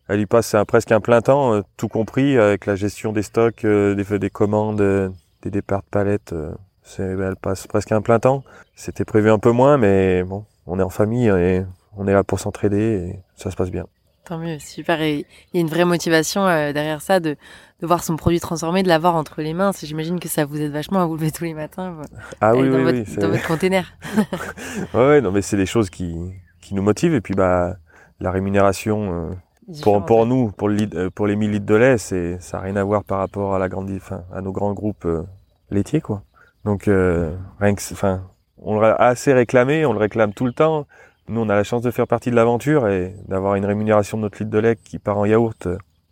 elle 0.09 0.21
y 0.21 0.27
passe 0.27 0.55
un, 0.55 0.65
presque 0.65 0.91
un 0.91 1.01
plein 1.01 1.21
temps, 1.21 1.55
euh, 1.55 1.63
tout 1.77 1.89
compris 1.89 2.39
avec 2.39 2.65
la 2.65 2.77
gestion 2.77 3.13
des 3.13 3.23
stocks, 3.23 3.65
euh, 3.65 3.95
des, 3.95 4.19
des 4.19 4.31
commandes, 4.31 4.81
euh, 4.81 5.11
des 5.43 5.51
départs 5.51 5.83
de 5.83 5.89
palettes. 5.91 6.33
euh, 6.33 6.55
elle 6.99 7.37
passe 7.37 7.67
presque 7.67 7.93
un 7.93 8.01
plein 8.01 8.19
temps. 8.19 8.43
C'était 8.75 9.05
prévu 9.05 9.31
un 9.31 9.39
peu 9.39 9.51
moins, 9.51 9.77
mais 9.77 10.23
bon, 10.23 10.47
on 10.67 10.79
est 10.79 10.83
en 10.83 10.89
famille 10.89 11.29
et 11.29 11.63
on 11.95 12.09
est 12.09 12.15
là 12.15 12.25
pour 12.25 12.41
s'entraider 12.41 12.79
et 12.79 13.21
ça 13.37 13.51
se 13.51 13.57
passe 13.57 13.71
bien. 13.71 13.85
Tant 14.25 14.39
mieux, 14.39 14.59
super. 14.59 15.01
Et 15.03 15.27
il 15.53 15.57
y 15.57 15.59
a 15.59 15.61
une 15.61 15.69
vraie 15.69 15.85
motivation 15.85 16.47
euh, 16.47 16.73
derrière 16.73 17.03
ça 17.03 17.21
de, 17.21 17.37
de 17.81 17.87
voir 17.87 18.03
son 18.03 18.17
produit 18.17 18.41
transformé, 18.41 18.83
de 18.83 18.89
l'avoir 18.89 19.15
entre 19.15 19.41
les 19.41 19.55
mains. 19.55 19.71
J'imagine 19.81 20.19
que 20.19 20.29
ça 20.29 20.45
vous 20.45 20.61
aide 20.61 20.73
vachement 20.73 21.01
à 21.01 21.07
vous 21.07 21.17
lever 21.17 21.31
tous 21.31 21.45
les 21.45 21.55
matins 21.55 21.97
euh, 22.01 22.19
Ah 22.41 22.55
oui, 22.55 22.69
dans, 22.69 22.77
oui, 22.77 22.83
votre, 22.83 22.99
oui. 22.99 23.17
dans 23.17 23.29
votre 23.29 23.47
container. 23.47 23.93
Ouais, 24.95 25.07
ouais, 25.07 25.21
non, 25.21 25.31
mais 25.31 25.43
c'est 25.43 25.57
des 25.57 25.67
choses 25.67 25.91
qui, 25.91 26.17
qui 26.61 26.75
nous 26.75 26.83
motivent. 26.83 27.15
Et 27.15 27.21
puis, 27.21 27.35
bah, 27.35 27.77
la 28.21 28.31
rémunération, 28.31 29.31
euh, 29.31 29.35
pour, 29.83 30.05
pour 30.05 30.27
nous, 30.27 30.51
pour, 30.51 30.69
le 30.69 30.89
euh, 30.95 31.11
pour 31.11 31.27
les 31.27 31.37
1000 31.37 31.51
litres 31.53 31.67
de 31.67 31.75
lait, 31.75 31.99
c'est, 31.99 32.41
ça 32.41 32.57
n'a 32.57 32.65
rien 32.65 32.77
à 32.77 32.85
voir 32.85 33.05
par 33.05 33.19
rapport 33.19 33.55
à 33.55 33.59
la 33.59 33.69
grande, 33.69 33.91
enfin, 33.95 34.23
à 34.33 34.41
nos 34.41 34.53
grands 34.53 34.73
groupes 34.73 35.05
euh, 35.05 35.25
laitiers, 35.71 36.01
quoi. 36.01 36.23
Donc, 36.65 36.89
euh, 36.89 37.37
rien 37.61 37.75
que, 37.75 37.83
enfin, 37.93 38.23
on 38.59 38.81
l'a 38.81 38.95
assez 38.95 39.33
réclamé, 39.33 39.87
on 39.87 39.93
le 39.93 39.99
réclame 39.99 40.33
tout 40.33 40.47
le 40.47 40.53
temps. 40.53 40.87
Nous, 41.29 41.41
on 41.41 41.49
a 41.49 41.55
la 41.55 41.65
chance 41.65 41.83
de 41.83 41.91
faire 41.91 42.07
partie 42.07 42.31
de 42.31 42.37
l'aventure 42.37 42.89
et 42.89 43.15
d'avoir 43.29 43.55
une 43.55 43.67
rémunération 43.67 44.17
de 44.17 44.23
notre 44.23 44.39
litre 44.39 44.51
de 44.51 44.59
lait 44.59 44.77
qui 44.77 44.99
part 44.99 45.19
en 45.19 45.27
yaourt, 45.27 45.69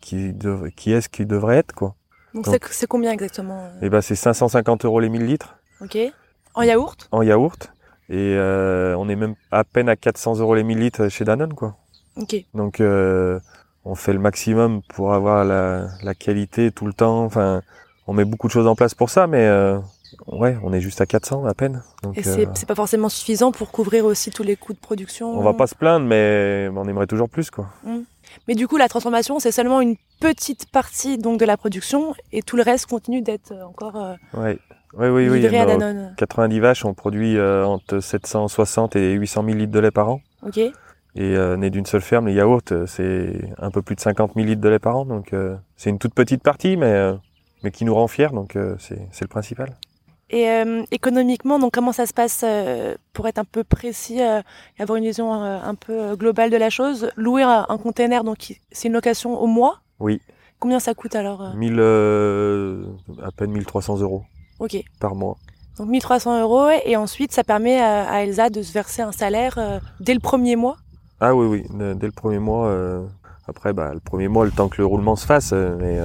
qui, 0.07 0.93
est 0.93 1.01
ce 1.01 1.09
qui 1.09 1.27
devrait 1.27 1.57
être, 1.57 1.73
quoi. 1.73 1.95
Donc 2.35 2.47
c'est 2.71 2.87
combien 2.87 3.13
exactement 3.13 3.59
euh, 3.61 3.87
Et 3.87 3.89
ben, 3.89 4.01
c'est 4.01 4.15
550 4.15 4.85
euros 4.85 5.01
les 5.01 5.09
1000 5.09 5.25
litres 5.25 5.57
Ok. 5.81 5.97
En 6.55 6.63
yaourt? 6.63 7.09
En 7.11 7.23
yaourt. 7.23 7.73
Et 8.09 8.35
euh, 8.37 8.95
on 8.99 9.09
est 9.09 9.17
même 9.17 9.35
à 9.51 9.65
peine 9.65 9.89
à 9.89 9.97
400 9.97 10.39
euros 10.39 10.55
les 10.55 10.63
1000 10.63 10.79
litres 10.79 11.09
chez 11.09 11.25
Danone, 11.25 11.55
quoi. 11.55 11.77
Ok. 12.17 12.37
Donc 12.55 12.81
euh, 12.81 13.41
on 13.85 13.95
fait 13.95 14.13
le 14.13 14.19
maximum 14.19 14.83
pour 14.95 15.13
avoir 15.13 15.45
la, 15.45 15.89
la 16.03 16.15
qualité 16.15 16.71
tout 16.71 16.87
le 16.87 16.93
temps. 16.93 17.25
Enfin, 17.25 17.63
on 18.07 18.13
met 18.13 18.25
beaucoup 18.25 18.47
de 18.47 18.53
choses 18.53 18.67
en 18.67 18.75
place 18.75 18.95
pour 18.95 19.11
ça, 19.11 19.27
mais 19.27 19.47
euh, 19.47 19.79
ouais, 20.27 20.57
on 20.63 20.73
est 20.73 20.81
juste 20.81 21.01
à 21.01 21.07
400 21.07 21.47
à 21.47 21.55
peine. 21.55 21.83
Donc 22.03 22.17
Et 22.17 22.23
c'est 22.23 22.67
pas 22.67 22.75
forcément 22.75 23.09
suffisant 23.09 23.51
pour 23.51 23.71
couvrir 23.71 24.05
aussi 24.05 24.31
tous 24.31 24.43
les 24.43 24.57
coûts 24.57 24.73
de 24.73 24.79
production 24.79 25.39
on 25.39 25.43
va 25.43 25.55
pas 25.55 25.67
se 25.67 25.75
plaindre, 25.75 26.07
mais 26.07 26.69
on 26.75 26.87
aimerait 26.89 27.07
toujours 27.07 27.29
plus, 27.29 27.51
quoi. 27.51 27.69
Mais 28.49 28.55
du 28.55 28.69
coup, 28.69 28.77
la 28.77 28.89
transformation, 28.89 29.39
c'est 29.39 29.53
seulement 29.53 29.81
une 29.81 29.97
petite 30.21 30.71
partie 30.71 31.19
donc 31.19 31.39
de 31.39 31.45
la 31.45 31.57
production 31.57 32.15
et 32.33 32.43
tout 32.43 32.57
le 32.57 32.63
reste 32.63 32.87
continue 32.87 33.23
d'être 33.23 33.53
euh, 33.53 33.65
encore 33.65 33.97
euh, 33.97 34.15
Ouais, 34.35 34.59
oui, 35.11 35.29
oui. 35.29 35.47
à 35.47 35.65
nos 35.67 35.79
Danone. 35.79 36.15
90 36.17 36.61
vaches, 36.61 36.85
on 36.85 36.95
produit 36.95 37.37
euh, 37.37 37.65
entre 37.67 38.01
760 38.01 38.97
et 38.97 39.13
800 39.13 39.45
000 39.45 39.57
litres 39.59 39.73
de 39.73 39.79
lait 39.81 39.91
par 39.91 40.09
an. 40.09 40.21
Ok. 40.47 40.59
Et 40.59 40.73
euh, 41.19 41.57
né 41.57 41.71
d'une 41.71 41.87
seule 41.87 42.03
ferme, 42.03 42.27
les 42.29 42.35
yaourts, 42.35 42.61
euh, 42.73 42.87
c'est 42.87 43.41
un 43.59 43.71
peu 43.71 43.83
plus 43.83 43.95
de 43.97 44.01
50 44.01 44.33
000 44.35 44.47
litres 44.47 44.61
de 44.61 44.69
lait 44.69 44.79
par 44.79 44.97
an. 44.97 45.05
Donc 45.07 45.33
euh, 45.33 45.57
c'est 45.77 45.91
une 45.91 45.99
toute 45.99 46.15
petite 46.15 46.43
partie, 46.43 46.77
mais, 46.77 46.87
euh, 46.87 47.15
mais 47.63 47.71
qui 47.71 47.85
nous 47.85 47.95
rend 47.95 48.07
fiers. 48.07 48.29
Donc 48.33 48.57
euh, 48.57 48.77
c'est 48.79 49.21
le 49.21 49.27
principal. 49.29 49.75
Et 50.29 50.49
euh, 50.51 50.83
économiquement, 50.91 51.59
donc 51.61 51.73
comment 51.73 51.93
ça 51.93 52.05
se 52.05 52.13
passe 52.13 52.43
euh, 52.45 52.97
pour 53.13 53.29
être 53.29 53.39
un 53.39 53.45
peu 53.45 53.63
précis 53.63 54.21
euh, 54.21 54.41
et 54.79 54.83
avoir 54.83 54.97
une 54.97 55.05
vision 55.05 55.33
euh, 55.43 55.59
un 55.63 55.75
peu 55.77 56.17
globale 56.17 56.51
de 56.51 56.57
la 56.57 56.69
chose? 56.69 57.11
Louer 57.17 57.45
un, 57.45 57.65
un 57.69 57.79
container, 57.79 58.25
donc 58.25 58.55
c'est 58.73 58.89
une 58.89 58.95
location 58.95 59.41
au 59.41 59.47
mois? 59.47 59.79
Oui. 60.01 60.21
Combien 60.59 60.81
ça 60.81 60.95
coûte 60.95 61.15
alors 61.15 61.55
1000, 61.55 61.79
à 63.23 63.31
peine 63.37 63.53
1300 63.53 64.01
euros 64.01 64.25
Ok. 64.59 64.77
par 65.01 65.15
mois. 65.15 65.37
Donc 65.79 65.89
1300 65.89 66.41
euros 66.41 66.71
et 66.85 66.97
ensuite 66.97 67.33
ça 67.33 67.45
permet 67.45 67.79
à, 67.79 68.11
à 68.11 68.21
Elsa 68.23 68.49
de 68.51 68.63
se 68.63 68.73
verser 68.73 69.03
un 69.03 69.13
salaire 69.13 69.81
dès 70.01 70.15
le 70.15 70.21
premier 70.21 70.57
mois? 70.57 70.77
Ah 71.21 71.35
oui, 71.37 71.47
oui, 71.47 71.65
dès 71.97 72.07
le 72.07 72.13
premier 72.13 72.39
mois. 72.39 72.75
après, 73.47 73.73
bah, 73.75 73.93
le 73.95 74.01
premier 74.01 74.29
mois, 74.29 74.45
le 74.47 74.51
temps 74.51 74.69
que 74.69 74.79
le 74.79 74.87
roulement 74.87 75.15
se 75.15 75.27
fasse, 75.27 75.53
mais 75.53 76.01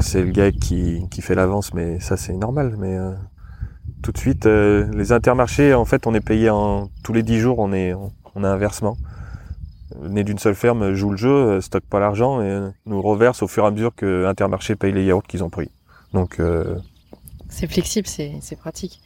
c'est 0.00 0.22
le 0.22 0.30
gars 0.30 0.52
qui, 0.52 1.06
qui 1.10 1.22
fait 1.22 1.34
l'avance, 1.34 1.74
mais 1.74 2.00
ça 2.00 2.16
c'est 2.16 2.32
normal. 2.32 2.76
Mais 2.78 2.96
euh, 2.96 3.12
tout 4.02 4.12
de 4.12 4.18
suite, 4.18 4.46
euh, 4.46 4.88
les 4.94 5.12
intermarchés, 5.12 5.74
en 5.74 5.84
fait, 5.84 6.06
on 6.06 6.14
est 6.14 6.20
payé 6.20 6.50
en 6.50 6.88
tous 7.02 7.12
les 7.12 7.22
10 7.22 7.38
jours, 7.38 7.58
on 7.58 7.72
est, 7.72 7.94
on 8.34 8.44
a 8.44 8.48
un 8.48 8.56
versement. 8.56 8.96
Né 10.02 10.24
d'une 10.24 10.38
seule 10.38 10.54
ferme 10.54 10.94
joue 10.94 11.10
le 11.10 11.16
jeu, 11.16 11.30
euh, 11.30 11.60
stocke 11.60 11.84
pas 11.84 12.00
l'argent 12.00 12.42
et 12.42 12.60
nous 12.86 13.00
reverse 13.00 13.42
au 13.42 13.48
fur 13.48 13.64
et 13.64 13.66
à 13.68 13.70
mesure 13.70 13.94
que 13.94 14.26
Intermarché 14.26 14.74
paye 14.74 14.92
les 14.92 15.04
yaourts 15.04 15.22
qu'ils 15.22 15.44
ont 15.44 15.48
pris. 15.48 15.70
Donc 16.12 16.40
euh, 16.40 16.76
C'est 17.48 17.70
flexible, 17.70 18.06
c'est 18.06 18.32
c'est 18.40 18.56
pratique. 18.56 19.00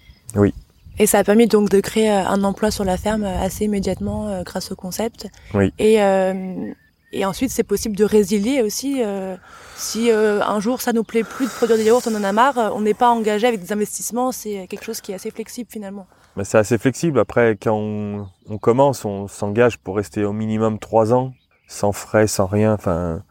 Et 0.98 1.06
ça 1.06 1.18
a 1.18 1.24
permis 1.24 1.46
donc 1.46 1.68
de 1.70 1.80
créer 1.80 2.10
un 2.10 2.44
emploi 2.44 2.70
sur 2.70 2.84
la 2.84 2.96
ferme 2.96 3.24
assez 3.24 3.66
immédiatement 3.66 4.42
grâce 4.42 4.72
au 4.72 4.76
concept. 4.76 5.28
Oui. 5.54 5.72
Et, 5.78 6.02
euh, 6.02 6.72
et 7.12 7.24
ensuite, 7.24 7.50
c'est 7.50 7.64
possible 7.64 7.96
de 7.96 8.04
résilier 8.04 8.62
aussi. 8.62 9.02
euh, 9.02 9.36
si 9.76 10.10
euh, 10.10 10.42
un 10.42 10.60
jour 10.60 10.80
ça 10.80 10.92
nous 10.92 11.04
plaît 11.04 11.24
plus 11.24 11.46
de 11.46 11.50
produire 11.50 11.76
des 11.76 11.84
yaourts, 11.84 12.02
on 12.06 12.14
en 12.14 12.24
a 12.24 12.32
marre, 12.32 12.58
euh, 12.58 12.70
on 12.72 12.80
n'est 12.82 12.94
pas 12.94 13.10
engagé 13.10 13.46
avec 13.46 13.60
des 13.60 13.72
investissements. 13.72 14.32
C'est 14.32 14.66
quelque 14.68 14.84
chose 14.84 15.00
qui 15.00 15.12
est 15.12 15.14
assez 15.14 15.30
flexible 15.30 15.68
finalement. 15.70 16.06
Mais 16.36 16.44
c'est 16.44 16.58
assez 16.58 16.78
flexible. 16.78 17.18
Après, 17.18 17.56
quand 17.56 17.74
on, 17.74 18.28
on 18.48 18.58
commence, 18.58 19.04
on 19.04 19.26
s'engage 19.26 19.78
pour 19.78 19.96
rester 19.96 20.24
au 20.24 20.32
minimum 20.32 20.78
trois 20.78 21.12
ans, 21.12 21.32
sans 21.66 21.92
frais, 21.92 22.26
sans 22.26 22.46
rien. 22.46 22.74
Enfin, 22.74 23.22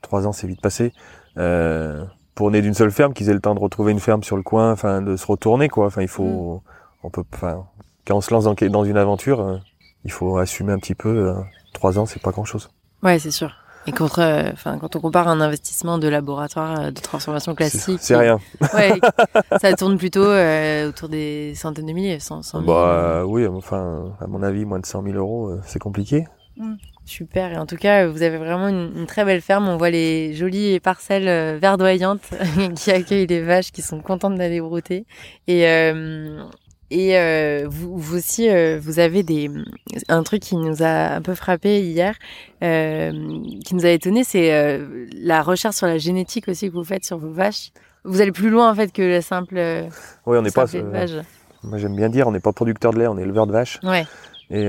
trois 0.00 0.26
ans, 0.26 0.32
c'est 0.32 0.46
vite 0.46 0.62
passé. 0.62 0.92
Euh, 1.36 2.04
pour 2.34 2.50
né 2.50 2.62
d'une 2.62 2.74
seule 2.74 2.90
ferme, 2.90 3.12
qu'ils 3.12 3.28
aient 3.28 3.34
le 3.34 3.40
temps 3.40 3.54
de 3.54 3.60
retrouver 3.60 3.92
une 3.92 4.00
ferme 4.00 4.22
sur 4.22 4.36
le 4.36 4.42
coin, 4.42 4.72
enfin, 4.72 5.02
de 5.02 5.16
se 5.16 5.26
retourner, 5.26 5.68
quoi. 5.68 5.86
Enfin, 5.86 6.02
il 6.02 6.08
faut, 6.08 6.62
on 7.02 7.10
peut, 7.10 7.24
enfin, 7.34 7.66
quand 8.06 8.16
on 8.16 8.20
se 8.20 8.32
lance 8.32 8.44
dans, 8.44 8.54
dans 8.54 8.84
une 8.84 8.96
aventure, 8.96 9.40
euh, 9.40 9.56
il 10.04 10.12
faut 10.12 10.38
assumer 10.38 10.72
un 10.72 10.78
petit 10.78 10.94
peu. 10.94 11.08
euh, 11.08 11.34
trois 11.72 11.98
ans, 11.98 12.06
c'est 12.06 12.22
pas 12.22 12.30
grand 12.30 12.44
chose. 12.44 12.70
Ouais, 13.02 13.18
c'est 13.18 13.30
sûr. 13.30 13.52
Et 13.88 13.92
contre, 13.92 14.20
euh, 14.20 14.50
enfin, 14.52 14.78
quand 14.78 14.96
on 14.96 15.00
compare 15.00 15.28
un 15.28 15.40
investissement 15.40 15.98
de 15.98 16.08
laboratoire 16.08 16.80
euh, 16.80 16.90
de 16.90 17.00
transformation 17.00 17.54
classique, 17.54 18.00
C'est 18.00 18.16
rien. 18.16 18.40
Ouais, 18.74 18.98
ça 19.60 19.74
tourne 19.74 19.96
plutôt 19.96 20.24
euh, 20.24 20.88
autour 20.88 21.08
des 21.08 21.54
centaines 21.54 21.86
de 21.86 21.92
milliers, 21.92 22.18
100, 22.18 22.42
100 22.42 22.62
000. 22.62 22.66
Bah, 22.66 22.72
euh, 22.72 23.22
oui, 23.22 23.46
enfin, 23.46 24.12
à 24.20 24.26
mon 24.26 24.42
avis, 24.42 24.64
moins 24.64 24.80
de 24.80 24.86
100 24.86 25.04
000 25.04 25.16
euros, 25.16 25.50
euh, 25.50 25.60
c'est 25.64 25.78
compliqué. 25.78 26.24
Super. 27.04 27.52
Et 27.52 27.58
en 27.58 27.66
tout 27.66 27.76
cas, 27.76 28.08
vous 28.08 28.22
avez 28.22 28.38
vraiment 28.38 28.68
une, 28.68 28.90
une 28.96 29.06
très 29.06 29.24
belle 29.24 29.42
ferme. 29.42 29.68
On 29.68 29.76
voit 29.76 29.90
les 29.90 30.34
jolies 30.34 30.80
parcelles 30.80 31.58
verdoyantes 31.58 32.28
qui 32.74 32.90
accueillent 32.90 33.26
les 33.28 33.42
vaches 33.42 33.70
qui 33.70 33.82
sont 33.82 34.00
contentes 34.00 34.36
d'aller 34.36 34.60
brouter. 34.60 35.06
Et, 35.46 35.68
euh, 35.68 36.42
et 36.90 37.18
euh, 37.18 37.66
vous, 37.68 37.96
vous 37.98 38.16
aussi, 38.16 38.48
euh, 38.48 38.78
vous 38.82 38.98
avez 38.98 39.22
des 39.22 39.50
un 40.08 40.22
truc 40.22 40.42
qui 40.42 40.56
nous 40.56 40.82
a 40.82 41.14
un 41.14 41.22
peu 41.22 41.34
frappé 41.34 41.80
hier, 41.82 42.14
euh, 42.62 43.10
qui 43.64 43.74
nous 43.74 43.84
a 43.86 43.90
étonné, 43.90 44.24
c'est 44.24 44.80
la 45.16 45.42
recherche 45.42 45.76
sur 45.76 45.86
la 45.86 45.98
génétique 45.98 46.48
aussi 46.48 46.68
que 46.68 46.74
vous 46.74 46.84
faites 46.84 47.04
sur 47.04 47.18
vos 47.18 47.30
vaches. 47.32 47.70
Vous 48.04 48.20
allez 48.20 48.32
plus 48.32 48.50
loin 48.50 48.70
en 48.70 48.74
fait 48.74 48.92
que 48.92 49.02
le 49.02 49.20
simple, 49.20 49.56
Oui, 50.26 50.38
on 50.38 50.42
n'est 50.42 50.50
pas, 50.50 50.66
moi 51.62 51.78
j'aime 51.78 51.96
bien 51.96 52.08
dire, 52.08 52.28
on 52.28 52.32
n'est 52.32 52.40
pas 52.40 52.52
producteur 52.52 52.92
de 52.92 52.98
lait, 53.00 53.06
on 53.08 53.18
est 53.18 53.22
éleveur 53.22 53.46
de 53.48 53.52
vaches. 53.52 53.80
Ouais. 53.82 54.06
Et 54.50 54.64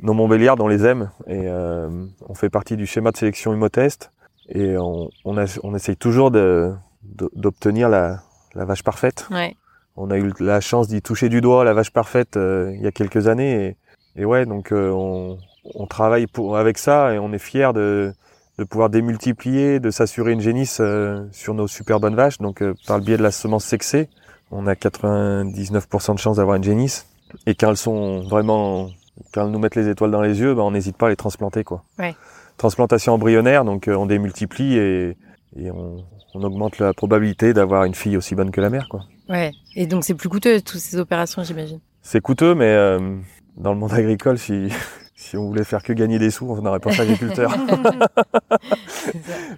nos 0.00 0.12
Montbéliardes, 0.12 0.60
on 0.60 0.68
les 0.68 0.84
aime. 0.84 1.10
Et 1.26 1.48
on 1.48 2.34
fait 2.34 2.50
partie 2.50 2.76
du 2.76 2.86
schéma 2.86 3.10
de 3.10 3.16
sélection 3.16 3.52
Humotest. 3.52 4.12
Et 4.48 4.76
on, 4.78 5.10
on, 5.24 5.36
a- 5.38 5.58
on 5.64 5.74
essaye 5.74 5.96
toujours 5.96 6.30
d'obtenir 6.30 7.88
la, 7.88 8.20
la 8.54 8.64
vache 8.64 8.84
parfaite. 8.84 9.26
Ouais. 9.32 9.56
On 9.96 10.10
a 10.10 10.18
eu 10.18 10.32
la 10.40 10.60
chance 10.60 10.88
d'y 10.88 11.00
toucher 11.02 11.28
du 11.28 11.40
doigt, 11.40 11.64
la 11.64 11.72
vache 11.74 11.90
parfaite, 11.90 12.36
euh, 12.36 12.72
il 12.74 12.82
y 12.82 12.86
a 12.86 12.92
quelques 12.92 13.28
années. 13.28 13.76
Et, 14.16 14.22
et 14.22 14.24
ouais, 14.24 14.46
donc 14.46 14.72
euh, 14.72 14.90
on, 14.90 15.38
on 15.74 15.86
travaille 15.86 16.26
pour, 16.26 16.56
avec 16.56 16.78
ça 16.78 17.14
et 17.14 17.18
on 17.18 17.32
est 17.32 17.38
fiers 17.38 17.72
de, 17.74 18.12
de 18.58 18.64
pouvoir 18.64 18.90
démultiplier, 18.90 19.80
de 19.80 19.90
s'assurer 19.90 20.32
une 20.32 20.40
génisse 20.40 20.78
euh, 20.80 21.24
sur 21.32 21.54
nos 21.54 21.66
super 21.66 22.00
bonnes 22.00 22.14
vaches. 22.14 22.38
Donc 22.38 22.62
euh, 22.62 22.74
par 22.86 22.98
le 22.98 23.04
biais 23.04 23.16
de 23.16 23.22
la 23.22 23.30
semence 23.30 23.64
sexée, 23.64 24.08
on 24.50 24.66
a 24.66 24.74
99% 24.74 26.14
de 26.14 26.18
chances 26.18 26.36
d'avoir 26.36 26.56
une 26.56 26.64
génisse. 26.64 27.06
Et 27.46 27.54
quand 27.54 27.70
elles 27.70 27.76
sont 27.76 28.20
vraiment, 28.20 28.90
quand 29.32 29.44
elles 29.44 29.50
nous 29.50 29.58
mettent 29.58 29.74
les 29.74 29.88
étoiles 29.88 30.10
dans 30.10 30.22
les 30.22 30.40
yeux, 30.40 30.54
ben, 30.54 30.62
on 30.62 30.70
n'hésite 30.70 30.96
pas 30.96 31.06
à 31.06 31.10
les 31.10 31.16
transplanter, 31.16 31.64
quoi. 31.64 31.82
Ouais. 31.98 32.14
Transplantation 32.56 33.12
embryonnaire, 33.12 33.64
donc 33.64 33.88
euh, 33.88 33.94
on 33.94 34.06
démultiplie 34.06 34.78
et, 34.78 35.16
et 35.58 35.70
on, 35.70 36.04
on 36.34 36.42
augmente 36.42 36.78
la 36.78 36.92
probabilité 36.92 37.52
d'avoir 37.54 37.84
une 37.84 37.94
fille 37.94 38.16
aussi 38.16 38.34
bonne 38.34 38.50
que 38.50 38.60
la 38.60 38.70
mère, 38.70 38.88
quoi. 38.88 39.00
Ouais. 39.28 39.52
Et 39.74 39.86
donc 39.86 40.04
c'est 40.04 40.14
plus 40.14 40.28
coûteux 40.28 40.60
toutes 40.60 40.80
ces 40.80 40.98
opérations, 40.98 41.42
j'imagine. 41.42 41.80
C'est 42.02 42.20
coûteux, 42.20 42.54
mais 42.54 42.66
euh, 42.70 43.16
dans 43.56 43.72
le 43.72 43.78
monde 43.78 43.92
agricole, 43.92 44.38
si, 44.38 44.68
si 45.16 45.36
on 45.36 45.46
voulait 45.48 45.64
faire 45.64 45.82
que 45.82 45.92
gagner 45.92 46.18
des 46.18 46.30
sous, 46.30 46.46
on 46.48 46.60
n'aurait 46.62 46.78
pas 46.80 46.92
fait 46.92 47.02
agriculteur. 47.02 47.52